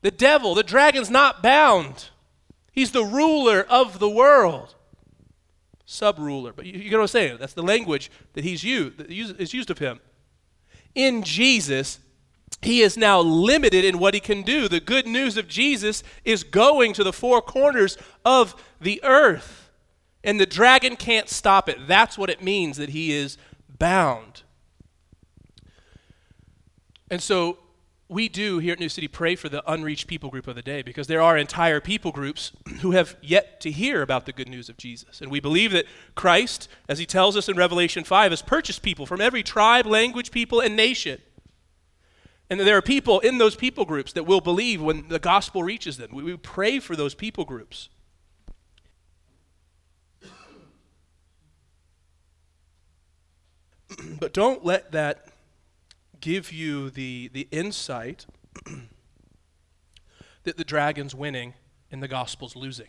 [0.00, 2.08] The devil, the dragon's not bound.
[2.72, 4.74] He's the ruler of the world.
[5.90, 6.52] Sub ruler.
[6.52, 7.38] But you, you, get what I'm saying?
[7.40, 9.98] That's the language that he's used, that is used of him.
[10.94, 11.98] In Jesus,
[12.62, 14.68] he is now limited in what he can do.
[14.68, 19.68] The good news of Jesus is going to the four corners of the earth.
[20.22, 21.88] And the dragon can't stop it.
[21.88, 23.36] That's what it means that he is
[23.76, 24.42] bound.
[27.10, 27.58] And so
[28.10, 30.82] we do here at New City pray for the unreached people group of the day
[30.82, 34.68] because there are entire people groups who have yet to hear about the good news
[34.68, 35.20] of Jesus.
[35.20, 39.06] And we believe that Christ, as he tells us in Revelation 5, has purchased people
[39.06, 41.20] from every tribe, language, people, and nation.
[42.50, 45.96] And there are people in those people groups that will believe when the gospel reaches
[45.96, 46.10] them.
[46.12, 47.90] We, we pray for those people groups.
[54.18, 55.29] but don't let that
[56.20, 58.26] give you the, the insight
[60.44, 61.54] that the dragon's winning
[61.90, 62.88] and the gospel's losing.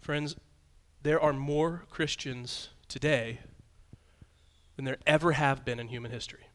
[0.00, 0.36] Friends,
[1.02, 3.40] there are more Christians today
[4.76, 6.46] than there ever have been in human history.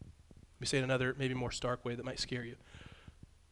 [0.00, 2.56] Let me say it another, maybe more stark way that might scare you.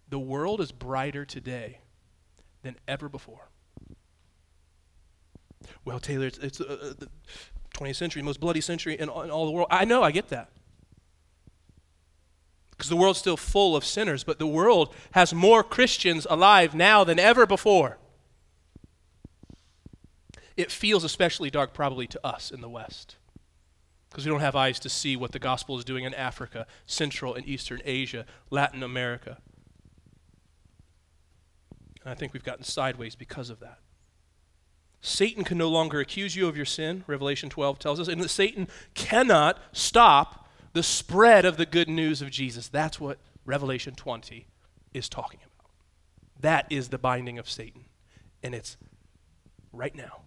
[0.09, 1.81] The world is brighter today
[2.62, 3.49] than ever before.
[5.85, 7.07] Well, Taylor, it's, it's uh, uh
[7.74, 9.68] 20th century, most bloody century in, in all the world.
[9.70, 10.48] I know, I get that.
[12.70, 17.04] Because the world's still full of sinners, but the world has more Christians alive now
[17.04, 17.98] than ever before.
[20.56, 23.16] It feels especially dark, probably, to us in the West.
[24.08, 27.34] Because we don't have eyes to see what the gospel is doing in Africa, Central
[27.34, 29.38] and Eastern Asia, Latin America.
[32.04, 33.78] And I think we've gotten sideways because of that.
[35.07, 38.31] Satan can no longer accuse you of your sin, Revelation 12 tells us, and that
[38.31, 42.69] Satan cannot stop the spread of the good news of Jesus.
[42.69, 44.47] That's what Revelation 20
[44.95, 45.71] is talking about.
[46.40, 47.85] That is the binding of Satan.
[48.43, 48.79] And it's
[49.75, 50.23] right now.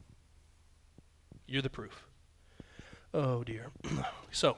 [1.47, 2.05] You're the proof.
[3.15, 3.71] Oh, dear.
[4.31, 4.57] so,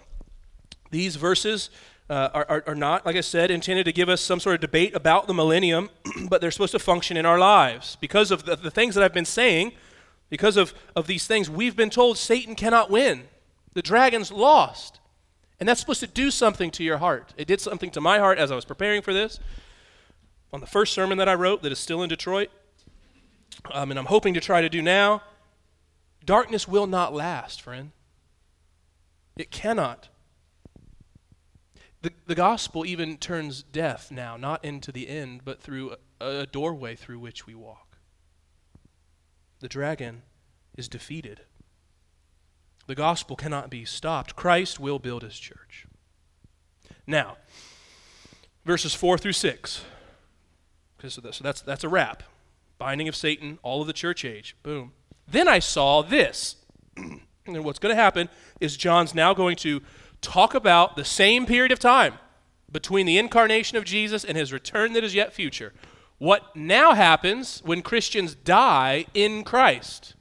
[0.91, 1.69] these verses
[2.09, 4.59] uh, are, are, are, not, like I said, intended to give us some sort of
[4.59, 5.89] debate about the millennium,
[6.27, 7.95] but they're supposed to function in our lives.
[8.01, 9.71] Because of the, the things that I've been saying,
[10.29, 13.23] because of, of these things, we've been told Satan cannot win.
[13.73, 14.99] The dragon's lost.
[15.59, 17.33] And that's supposed to do something to your heart.
[17.35, 19.39] It did something to my heart as I was preparing for this.
[20.53, 22.49] On the first sermon that I wrote, that is still in Detroit,
[23.71, 25.21] um, and I'm hoping to try to do now,
[26.23, 27.91] darkness will not last, friend.
[29.35, 30.09] It cannot.
[32.01, 36.45] The, the gospel even turns death now, not into the end, but through a, a
[36.45, 37.88] doorway through which we walk
[39.59, 40.23] the dragon
[40.77, 41.41] is defeated.
[42.87, 44.35] The gospel cannot be stopped.
[44.35, 45.85] Christ will build his church.
[47.05, 47.37] Now,
[48.65, 49.81] verses 4 through 6.
[50.99, 52.23] Okay, So that's, that's a wrap.
[52.77, 54.55] Binding of Satan, all of the church age.
[54.63, 54.93] Boom.
[55.27, 56.55] Then I saw this.
[56.97, 59.81] and what's going to happen is John's now going to
[60.21, 62.15] talk about the same period of time
[62.71, 65.73] between the incarnation of Jesus and his return that is yet future.
[66.19, 70.15] What now happens when Christians die in Christ?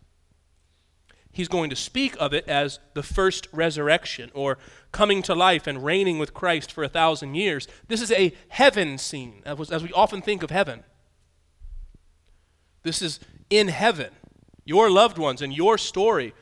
[1.32, 4.58] He's going to speak of it as the first resurrection or
[4.90, 7.68] coming to life and reigning with Christ for a thousand years.
[7.88, 10.84] This is a heaven scene, as we often think of heaven.
[12.82, 14.10] This is in heaven.
[14.64, 16.32] Your loved ones and your story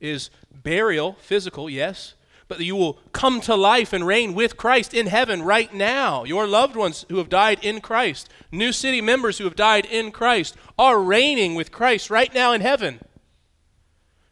[0.00, 2.14] is burial, physical, yes,
[2.48, 6.24] but you will come to life and reign with Christ in heaven right now.
[6.24, 10.12] Your loved ones who have died in Christ, new city members who have died in
[10.12, 13.00] Christ, are reigning with Christ right now in heaven.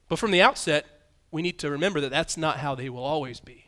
[0.09, 0.87] But from the outset,
[1.31, 3.67] we need to remember that that's not how they will always be.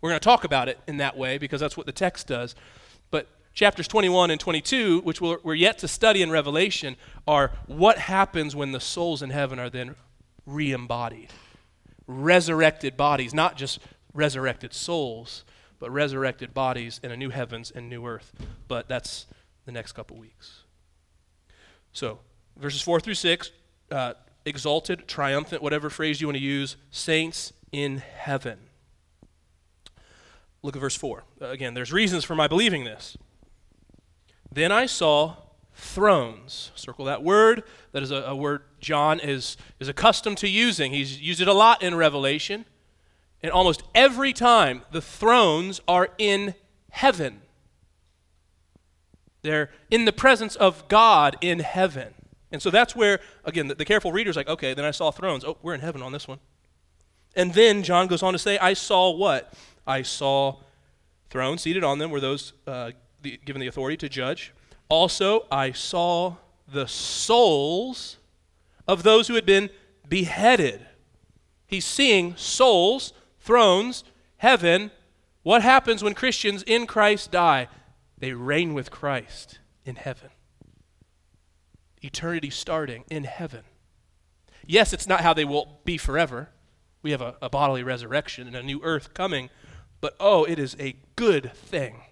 [0.00, 2.54] We're going to talk about it in that way because that's what the text does.
[3.10, 6.96] But chapters 21 and 22, which we're yet to study in Revelation,
[7.28, 9.94] are what happens when the souls in heaven are then
[10.46, 11.28] re embodied
[12.06, 13.78] resurrected bodies, not just
[14.14, 15.44] resurrected souls,
[15.78, 18.32] but resurrected bodies in a new heavens and new earth.
[18.68, 19.26] But that's
[19.64, 20.62] the next couple weeks.
[21.92, 22.20] So,
[22.56, 23.50] verses 4 through 6,
[23.90, 28.58] uh, exalted, triumphant, whatever phrase you want to use, saints in heaven.
[30.62, 31.24] Look at verse 4.
[31.40, 33.16] Uh, again, there's reasons for my believing this.
[34.50, 35.36] Then I saw
[35.74, 36.70] thrones.
[36.74, 37.64] Circle that word.
[37.92, 40.92] That is a, a, word John is, is accustomed to using.
[40.92, 42.66] He's used it a lot in Revelation.
[43.42, 46.54] And almost every time, the thrones are in
[46.90, 47.40] heaven.
[49.40, 52.14] They're in the presence of God in heaven.
[52.50, 55.44] And so that's where, again, the, the careful reader's like, okay, then I saw thrones.
[55.44, 56.38] Oh, we're in heaven on this one.
[57.34, 59.54] And then John goes on to say, I saw what?
[59.86, 60.58] I saw
[61.30, 61.62] thrones.
[61.62, 62.90] Seated on them were those uh,
[63.22, 64.52] the, given the authority to judge.
[64.88, 66.36] Also, I saw
[66.70, 68.18] the souls
[68.86, 69.70] of those who had been
[70.08, 70.86] beheaded.
[71.66, 74.04] He's seeing souls, thrones,
[74.38, 74.90] heaven.
[75.42, 77.68] What happens when Christians in Christ die?
[78.18, 80.30] They reign with Christ in heaven.
[82.02, 83.62] Eternity starting in heaven.
[84.66, 86.50] Yes, it's not how they will be forever.
[87.02, 89.50] We have a, a bodily resurrection and a new earth coming,
[90.00, 92.02] but oh, it is a good thing.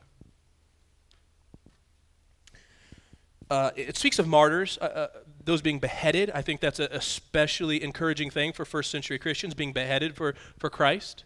[3.49, 5.07] Uh, it speaks of martyrs, uh, uh,
[5.45, 6.31] those being beheaded.
[6.35, 10.71] I think that's an especially encouraging thing for first century Christians, being beheaded for, for
[10.71, 11.25] Christ.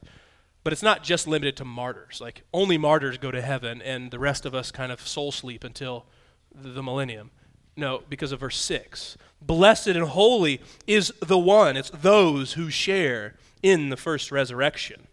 [0.62, 2.20] But it's not just limited to martyrs.
[2.20, 5.64] Like, only martyrs go to heaven, and the rest of us kind of soul sleep
[5.64, 6.06] until
[6.54, 7.30] the, millennium.
[7.76, 9.18] No, because of verse 6.
[9.42, 15.08] Blessed and holy is the one, it's those who share in the first resurrection.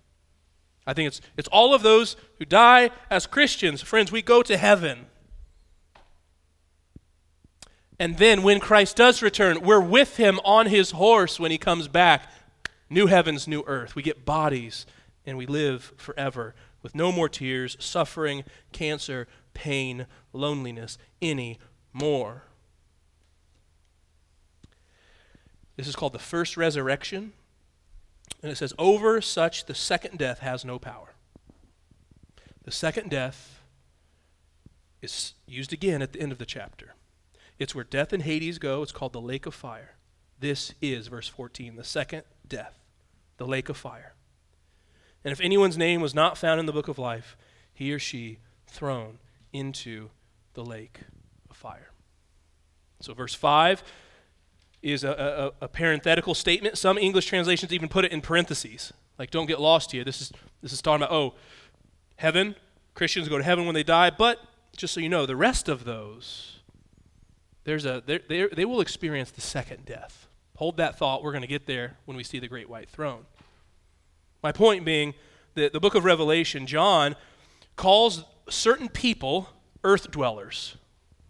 [0.86, 3.82] I think it's, it's all of those who die as Christians.
[3.82, 5.08] Friends, we go to heaven.
[8.02, 11.88] And then when Christ does return, we're with him on his horse when he comes
[11.88, 12.32] back.
[12.90, 13.94] New heavens, new earth.
[13.94, 14.88] We get bodies
[15.24, 21.60] and we live forever with no more tears, suffering, cancer, pain, loneliness any
[21.94, 22.46] more.
[25.76, 27.34] This is called the first resurrection.
[28.42, 31.14] And it says, Over such the second death has no power.
[32.64, 33.62] The second death
[35.04, 36.96] is used again at the end of the chapter.
[37.62, 38.82] It's where death and Hades go.
[38.82, 39.92] It's called the lake of fire.
[40.40, 42.80] This is, verse 14, the second death,
[43.38, 44.16] the lake of fire.
[45.24, 47.38] And if anyone's name was not found in the book of life,
[47.72, 49.20] he or she thrown
[49.54, 50.10] into
[50.56, 51.02] the lake
[51.52, 51.92] of fire.
[53.00, 53.84] So, verse 5
[54.82, 56.80] is a, a, a, parenthetical statement.
[56.80, 58.92] Some English translations even put it in parentheses.
[59.20, 60.04] Like, don't get lost here.
[60.04, 60.32] This is,
[60.64, 61.36] this is talking about, oh,
[62.16, 62.56] heaven,
[62.96, 64.40] Christians go to heaven when they die, but
[64.76, 66.61] just so you know, the rest of those,
[67.64, 70.28] there's a, they they will experience the second death.
[70.58, 71.24] Hold that thought.
[71.24, 73.26] We're going to get there when we see the great white throne.
[74.44, 75.14] My point being
[75.56, 77.16] that the book of Revelation, John
[77.76, 79.50] calls certain people
[79.84, 80.78] earth dwellers.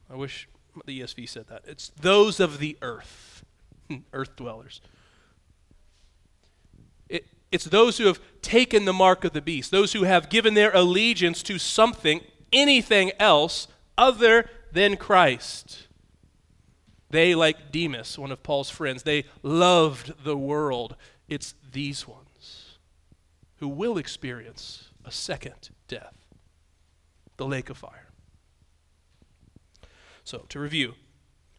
[0.10, 0.48] I wish
[0.86, 1.64] the ESV said that.
[1.66, 3.44] It's those of the earth.
[4.14, 4.82] earth dwellers.
[7.10, 10.54] It, it's those who have taken the mark of the beast, those who have given
[10.54, 12.22] their allegiance to something,
[12.52, 13.68] anything else
[13.98, 15.88] other than Christ.
[17.12, 20.95] They, like Demas, one of Paul's friends, they loved the world.
[21.28, 22.78] It's these ones
[23.57, 26.16] who will experience a second death
[27.38, 28.09] the lake of fire.
[30.24, 30.93] So, to review,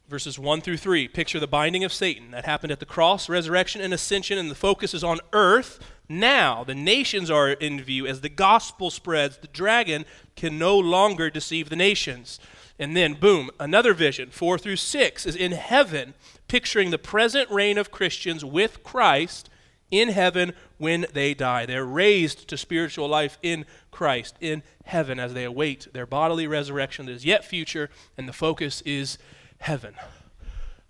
[0.09, 3.81] verses 1 through 3 picture the binding of Satan that happened at the cross, resurrection,
[3.81, 5.81] and ascension, and the focus is on earth.
[6.09, 8.07] Now, the nations are in view.
[8.07, 10.05] As the gospel spreads, the dragon
[10.37, 12.39] can no longer deceive the nations.
[12.79, 16.15] And then, boom, another vision, 4 through 6, is in heaven,
[16.49, 19.49] picturing the present reign of Christians with Christ
[19.91, 21.67] in heaven when they die.
[21.67, 27.07] They're raised to spiritual life in Christ, in heaven, as they await their bodily resurrection
[27.07, 29.19] that is yet future, and the focus is
[29.59, 29.95] heaven.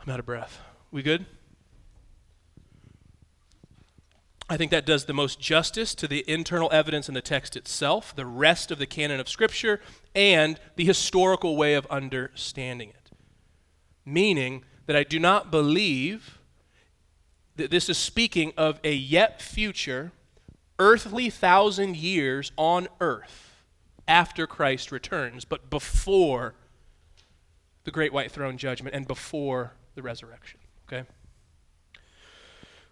[0.00, 0.60] I'm out of breath.
[0.90, 1.26] We good?
[4.52, 8.14] I think that does the most justice to the internal evidence in the text itself,
[8.14, 9.80] the rest of the canon of Scripture,
[10.14, 13.10] and the historical way of understanding it.
[14.04, 16.38] Meaning that I do not believe
[17.56, 20.12] that this is speaking of a yet future
[20.78, 23.64] earthly thousand years on earth
[24.06, 26.54] after Christ returns, but before
[27.84, 30.60] the great white throne judgment and before the resurrection.
[30.86, 31.08] Okay?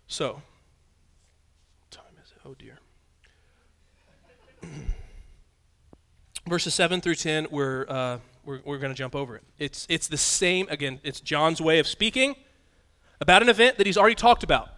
[0.07, 0.41] So,
[1.81, 2.30] what time is it?
[2.45, 2.79] Oh dear.
[6.49, 9.43] Verses 7 through 10, we're, uh, we're, we're going to jump over it.
[9.59, 12.35] It's, it's the same, again, it's John's way of speaking
[13.21, 14.71] about an event that he's already talked about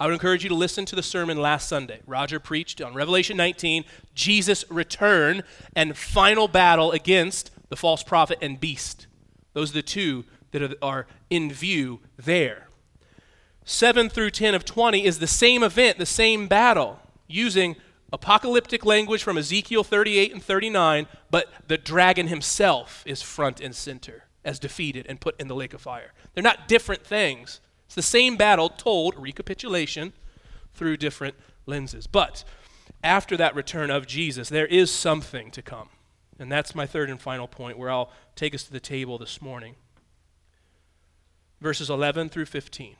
[0.00, 2.00] I would encourage you to listen to the sermon last Sunday.
[2.06, 5.42] Roger preached on Revelation 19, Jesus' return
[5.74, 9.08] and final battle against the false prophet and beast.
[9.54, 12.68] Those are the two that are, are in view there.
[13.64, 17.76] 7 through 10 of 20 is the same event, the same battle, using
[18.12, 24.24] apocalyptic language from Ezekiel 38 and 39, but the dragon himself is front and center
[24.44, 26.12] as defeated and put in the lake of fire.
[26.34, 27.60] They're not different things.
[27.86, 30.12] It's the same battle told, recapitulation,
[30.74, 32.06] through different lenses.
[32.06, 32.44] But
[33.04, 35.88] after that return of Jesus, there is something to come.
[36.38, 39.42] And that's my third and final point where I'll take us to the table this
[39.42, 39.74] morning.
[41.60, 42.96] Verses 11 through 15.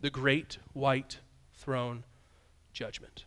[0.00, 1.18] The great white
[1.54, 2.04] throne
[2.74, 3.24] judgment.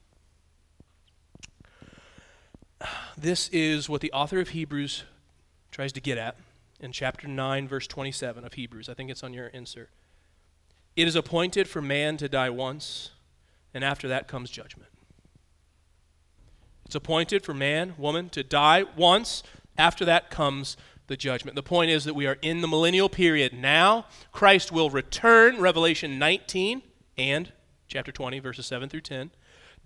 [3.17, 5.03] This is what the author of Hebrews
[5.71, 6.37] tries to get at
[6.79, 8.87] in chapter 9, verse 27 of Hebrews.
[8.87, 9.89] I think it's on your insert.
[10.95, 13.11] It is appointed for man to die once,
[13.73, 14.89] and after that comes judgment.
[16.85, 19.43] It's appointed for man, woman, to die once.
[19.77, 20.77] After that comes
[21.07, 21.55] the judgment.
[21.55, 24.05] The point is that we are in the millennial period now.
[24.31, 26.81] Christ will return, Revelation 19
[27.17, 27.51] and
[27.97, 29.31] chapter 20, verses 7 through 10.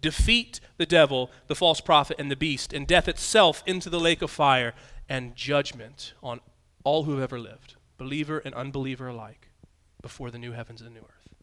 [0.02, 4.22] Defeat the devil, the false prophet, and the beast, and death itself into the lake
[4.22, 4.74] of fire,
[5.08, 6.42] and judgment on
[6.84, 9.48] all who have ever lived, believer and unbeliever alike,
[10.02, 11.34] before the new heavens and the new earth.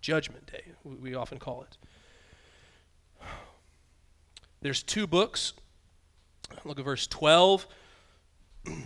[0.00, 1.76] Judgment Day, we often call it.
[4.60, 5.54] There's two books.
[6.64, 7.66] Look at verse 12.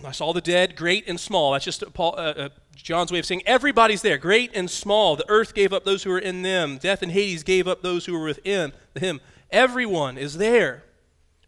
[0.05, 1.53] I saw the dead, great and small.
[1.53, 5.17] That's just Paul, uh, uh, John's way of saying everybody's there, great and small.
[5.17, 6.79] The earth gave up those who were in them.
[6.79, 9.21] Death and Hades gave up those who were within him.
[9.51, 10.85] Everyone is there.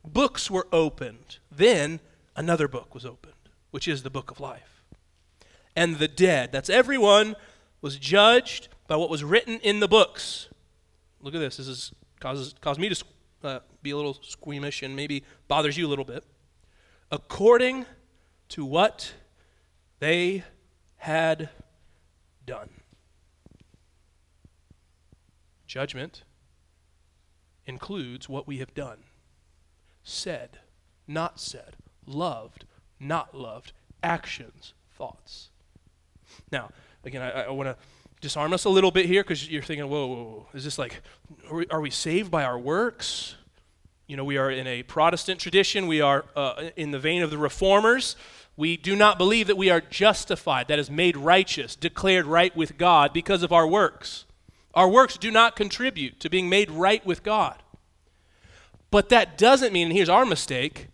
[0.04, 1.38] Books were opened.
[1.50, 2.00] Then
[2.36, 3.34] another book was opened
[3.70, 4.82] which is the book of life.
[5.76, 7.36] And the dead, that's everyone,
[7.80, 10.48] was judged by what was written in the books.
[11.20, 11.56] Look at this.
[11.56, 13.04] This is, causes, caused me to
[13.44, 16.24] uh, be a little squeamish and maybe bothers you a little bit.
[17.10, 17.86] According
[18.50, 19.14] to what
[19.98, 20.44] they
[20.98, 21.48] had
[22.46, 22.68] done.
[25.66, 26.24] Judgment
[27.64, 28.98] includes what we have done,
[30.02, 30.58] said,
[31.06, 31.76] not said,
[32.06, 32.64] loved,
[32.98, 33.72] not loved,
[34.02, 35.50] actions, thoughts.
[36.50, 36.70] Now,
[37.04, 37.76] again, I, I want to
[38.20, 41.00] disarm us a little bit here because you're thinking, whoa, whoa, whoa, is this like,
[41.50, 43.36] are we, are we, saved by our works?
[44.06, 47.30] You know, we are in a Protestant tradition, we are uh, in the vein of
[47.30, 48.16] the reformers.
[48.60, 52.76] We do not believe that we are justified, that is, made righteous, declared right with
[52.76, 54.26] God because of our works.
[54.74, 57.62] Our works do not contribute to being made right with God.
[58.90, 60.88] But that doesn't mean, and here's our mistake,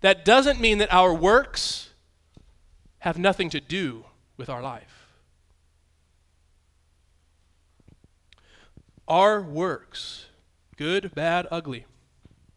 [0.00, 1.90] that doesn't mean that our works
[3.00, 4.06] have nothing to do
[4.38, 5.06] with our life.
[9.06, 10.28] Our works,
[10.78, 11.84] good, bad, ugly,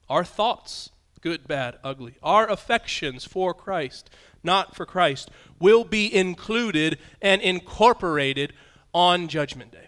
[0.07, 4.09] our thoughts, good, bad, ugly, our affections for Christ,
[4.45, 5.29] not for Christ,
[5.59, 8.53] will be included and incorporated
[8.93, 9.87] on Judgment Day.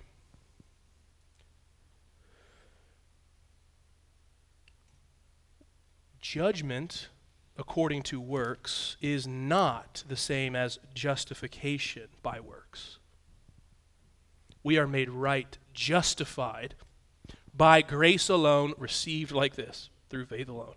[6.20, 7.08] Judgment
[7.58, 13.00] according to works is not the same as justification by works.
[14.64, 16.76] We are made right, justified
[17.56, 20.76] by grace alone, received like this, through faith alone.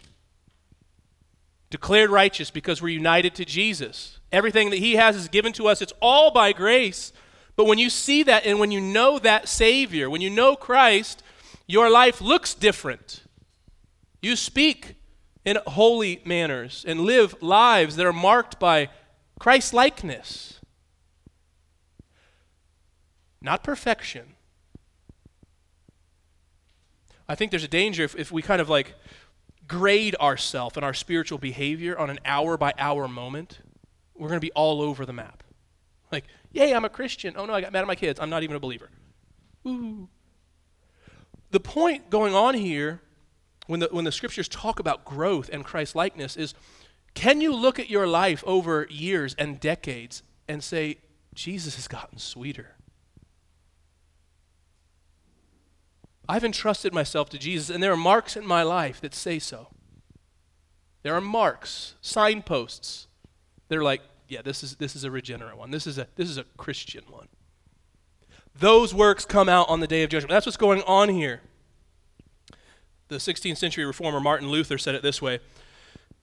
[1.71, 4.18] Declared righteous because we're united to Jesus.
[4.33, 5.81] Everything that He has is given to us.
[5.81, 7.12] It's all by grace.
[7.57, 11.23] But when you see that and when you know that Savior, when you know Christ,
[11.66, 13.23] your life looks different.
[14.21, 14.97] You speak
[15.45, 18.91] in holy manners and live lives that are marked by
[19.39, 20.61] Christ likeness.
[23.41, 24.35] Not perfection.
[27.29, 28.95] I think there's a danger if, if we kind of like
[29.71, 33.61] grade ourselves and our spiritual behavior on an hour by hour moment,
[34.16, 35.45] we're going to be all over the map.
[36.11, 37.35] Like, yay, I'm a Christian.
[37.37, 38.18] Oh no, I got mad at my kids.
[38.18, 38.91] I'm not even a believer.
[39.64, 40.09] Ooh.
[41.53, 43.01] The point going on here
[43.68, 46.53] when the, when the scriptures talk about growth and Christ likeness is
[47.14, 50.99] can you look at your life over years and decades and say,
[51.33, 52.75] Jesus has gotten sweeter?
[56.31, 59.66] I've entrusted myself to Jesus, and there are marks in my life that say so.
[61.03, 63.09] There are marks, signposts.
[63.68, 65.72] They're like, yeah, this is, this is a regenerate one.
[65.72, 67.26] This is a, this is a Christian one.
[68.57, 70.31] Those works come out on the day of judgment.
[70.31, 71.41] That's what's going on here.
[73.09, 75.41] The 16th century reformer Martin Luther said it this way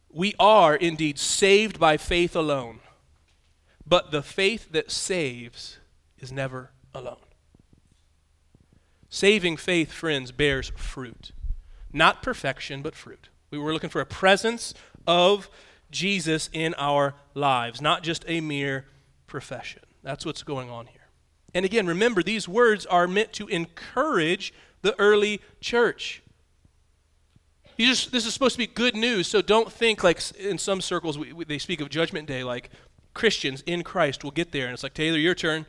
[0.10, 2.80] We are indeed saved by faith alone,
[3.86, 5.80] but the faith that saves
[6.18, 7.27] is never alone.
[9.10, 11.32] Saving faith, friends, bears fruit.
[11.94, 13.30] Not perfection, but fruit.
[13.50, 14.74] We were looking for a presence
[15.06, 15.50] of
[15.90, 18.86] Jesus in our lives, not just a mere
[19.26, 19.84] profession.
[20.04, 21.08] That's what's going on here.
[21.54, 26.22] And again, remember, these words are meant to encourage the early church.
[27.78, 31.18] Just, this is supposed to be good news, so don't think like in some circles
[31.18, 32.70] we, we, they speak of Judgment Day, like
[33.14, 35.66] Christians in Christ will get there, and it's like, Taylor, your turn.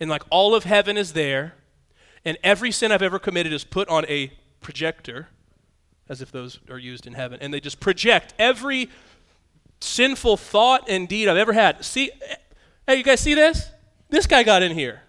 [0.00, 1.54] And like all of heaven is there,
[2.24, 5.28] and every sin I've ever committed is put on a projector,
[6.08, 8.88] as if those are used in heaven, and they just project every
[9.80, 11.84] sinful thought and deed I've ever had.
[11.84, 12.10] See,
[12.86, 13.68] hey, you guys see this?
[14.08, 15.02] This guy got in here.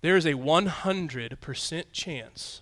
[0.02, 2.62] There is a 100% chance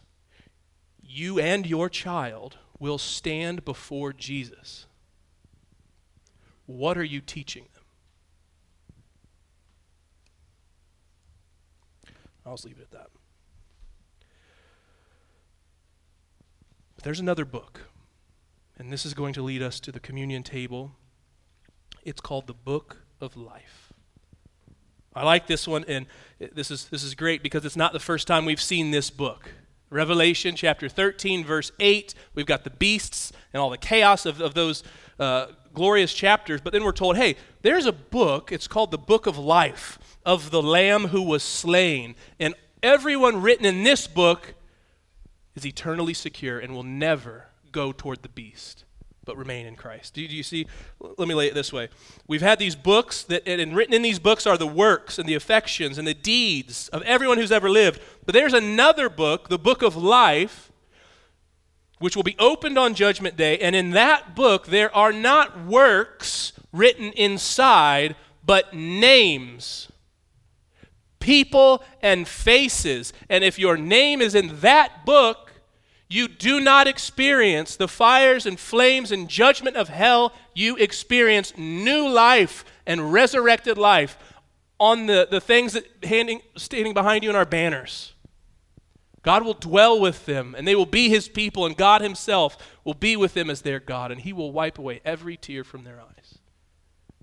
[1.03, 4.85] you and your child will stand before Jesus.
[6.65, 7.83] What are you teaching them?
[12.45, 13.16] I'll just leave it at that.
[17.07, 17.83] There's another book,
[18.77, 20.91] and this is going to lead us to the communion table.
[22.03, 23.93] It's called the Book of Life.
[25.15, 26.05] I like this one, and
[26.37, 29.51] this is, this is great because it's not the first time we've seen this book.
[29.89, 34.53] Revelation chapter 13, verse 8, we've got the beasts and all the chaos of, of
[34.53, 34.83] those
[35.17, 36.59] uh, glorious chapters.
[36.59, 40.51] But then we're told, hey, there's a book, it's called the Book of Life of
[40.51, 42.15] the Lamb who was slain.
[42.37, 42.53] And
[42.83, 44.55] everyone written in this book
[45.57, 48.85] is eternally secure and will never go toward the beast
[49.27, 50.15] but remain in Christ.
[50.15, 50.65] Do you, see?
[50.99, 51.89] Let me lay it this way.
[52.27, 55.35] We've had these books, that, and written in these books are the works and the
[55.35, 58.01] affections and the deeds of everyone who's ever lived.
[58.25, 60.71] But there's another book, the book of life,
[61.99, 63.57] which will be opened on Judgment Day.
[63.59, 69.91] And in that book, there are not works written inside, but names.
[71.19, 73.11] People and faces.
[73.29, 75.46] And if your name is in that book,
[76.09, 80.33] you do not experience the fires and flames and judgment of hell.
[80.53, 84.17] You experience new life and resurrected life
[84.79, 88.13] on the, the things that handing, standing behind you in our banners.
[89.21, 92.93] God will dwell with them, and they will be his people, and God himself will
[92.93, 95.99] be with them as their God, and he will wipe away every tear from their
[95.99, 96.37] eyes.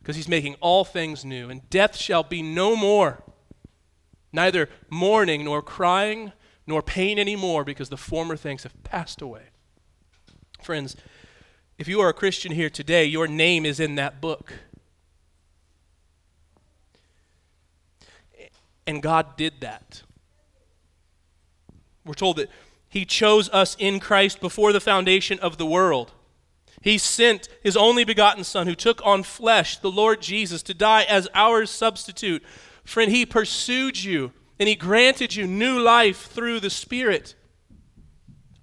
[0.01, 3.22] Because he's making all things new, and death shall be no more.
[4.35, 6.32] Neither mourning nor crying
[6.67, 9.45] nor pain anymore because the former things have passed away.
[10.62, 10.97] Friends,
[11.79, 14.53] if you are a Christian here today, your name is in that book.
[18.87, 20.03] And God did that.
[22.05, 22.51] We're told that
[22.89, 26.12] He chose us in Christ before the foundation of the world.
[26.83, 31.03] He sent His only begotten Son, who took on flesh, the Lord Jesus, to die
[31.05, 32.43] as our substitute.
[32.85, 37.35] Friend, He pursued you and He granted you new life through the Spirit.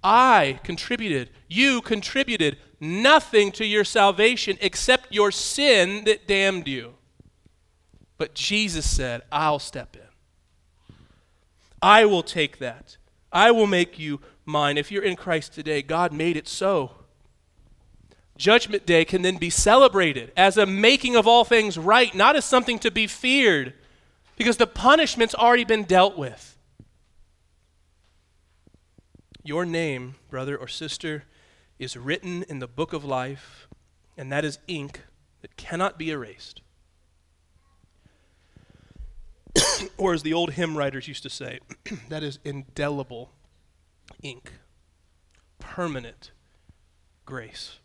[0.02, 6.94] I contributed, you contributed nothing to your salvation except your sin that damned you.
[8.18, 10.02] But Jesus said, I'll step in.
[11.80, 12.96] I will take that.
[13.32, 14.78] I will make you mine.
[14.78, 16.92] If you're in Christ today, God made it so.
[18.36, 22.44] Judgment Day can then be celebrated as a making of all things right, not as
[22.44, 23.74] something to be feared
[24.42, 26.58] because the punishment's already been dealt with.
[29.44, 31.22] Your name, brother or sister,
[31.78, 33.68] is written in the book of life,
[34.16, 35.02] and that is ink
[35.42, 36.60] that cannot be erased.
[39.96, 41.60] or, as the old hymn writers used to say,
[42.08, 43.30] that is indelible
[44.24, 44.54] ink,
[45.60, 46.32] permanent
[47.24, 47.78] grace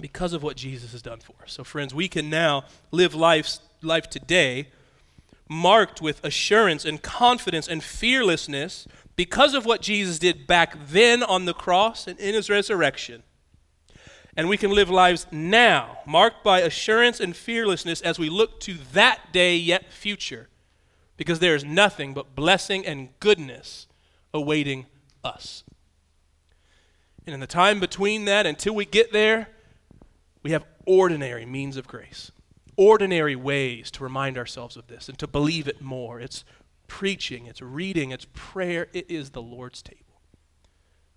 [0.00, 1.52] because of what Jesus has done for us.
[1.52, 4.66] So, friends, we can now live life, life today
[5.48, 8.86] marked with assurance and confidence and fearlessness
[9.16, 13.22] because of what Jesus did back then on the cross and in his resurrection.
[14.36, 18.74] And we can live lives now marked by assurance and fearlessness as we look to
[18.92, 20.48] that day yet future
[21.16, 23.88] because there is nothing but blessing and goodness
[24.32, 24.86] awaiting
[25.24, 25.64] us.
[27.26, 29.48] And in the time between that, until we get there,
[30.42, 32.30] we have ordinary means of grace,
[32.78, 36.20] ordinary ways to remind ourselves of this and to believe it more.
[36.20, 36.44] It's
[36.86, 40.04] preaching, it's reading, it's prayer, it is the Lord's table.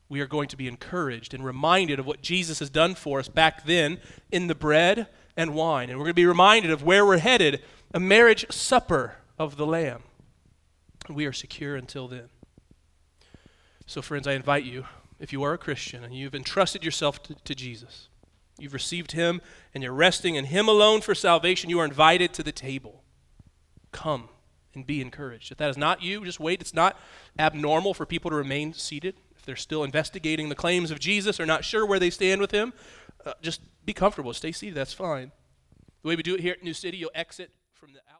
[0.09, 3.29] We are going to be encouraged and reminded of what Jesus has done for us
[3.29, 3.99] back then
[4.31, 5.07] in the bread
[5.37, 5.89] and wine.
[5.89, 7.61] And we're going to be reminded of where we're headed
[7.93, 10.03] a marriage supper of the Lamb.
[11.07, 12.29] We are secure until then.
[13.85, 14.85] So, friends, I invite you,
[15.19, 18.09] if you are a Christian and you've entrusted yourself to, to Jesus,
[18.61, 19.41] you've received Him,
[19.73, 23.03] and you're resting in Him alone for salvation, you are invited to the table.
[23.91, 24.29] Come
[24.73, 25.51] and be encouraged.
[25.51, 26.61] If that is not you, just wait.
[26.61, 26.97] It's not
[27.37, 29.15] abnormal for people to remain seated.
[29.35, 32.51] If they're still investigating the claims of Jesus or not sure where they stand with
[32.51, 32.73] Him,
[33.25, 34.33] uh, just be comfortable.
[34.33, 34.75] Stay seated.
[34.75, 35.31] That's fine.
[36.01, 38.05] The way we do it here at New City, you'll exit from the out.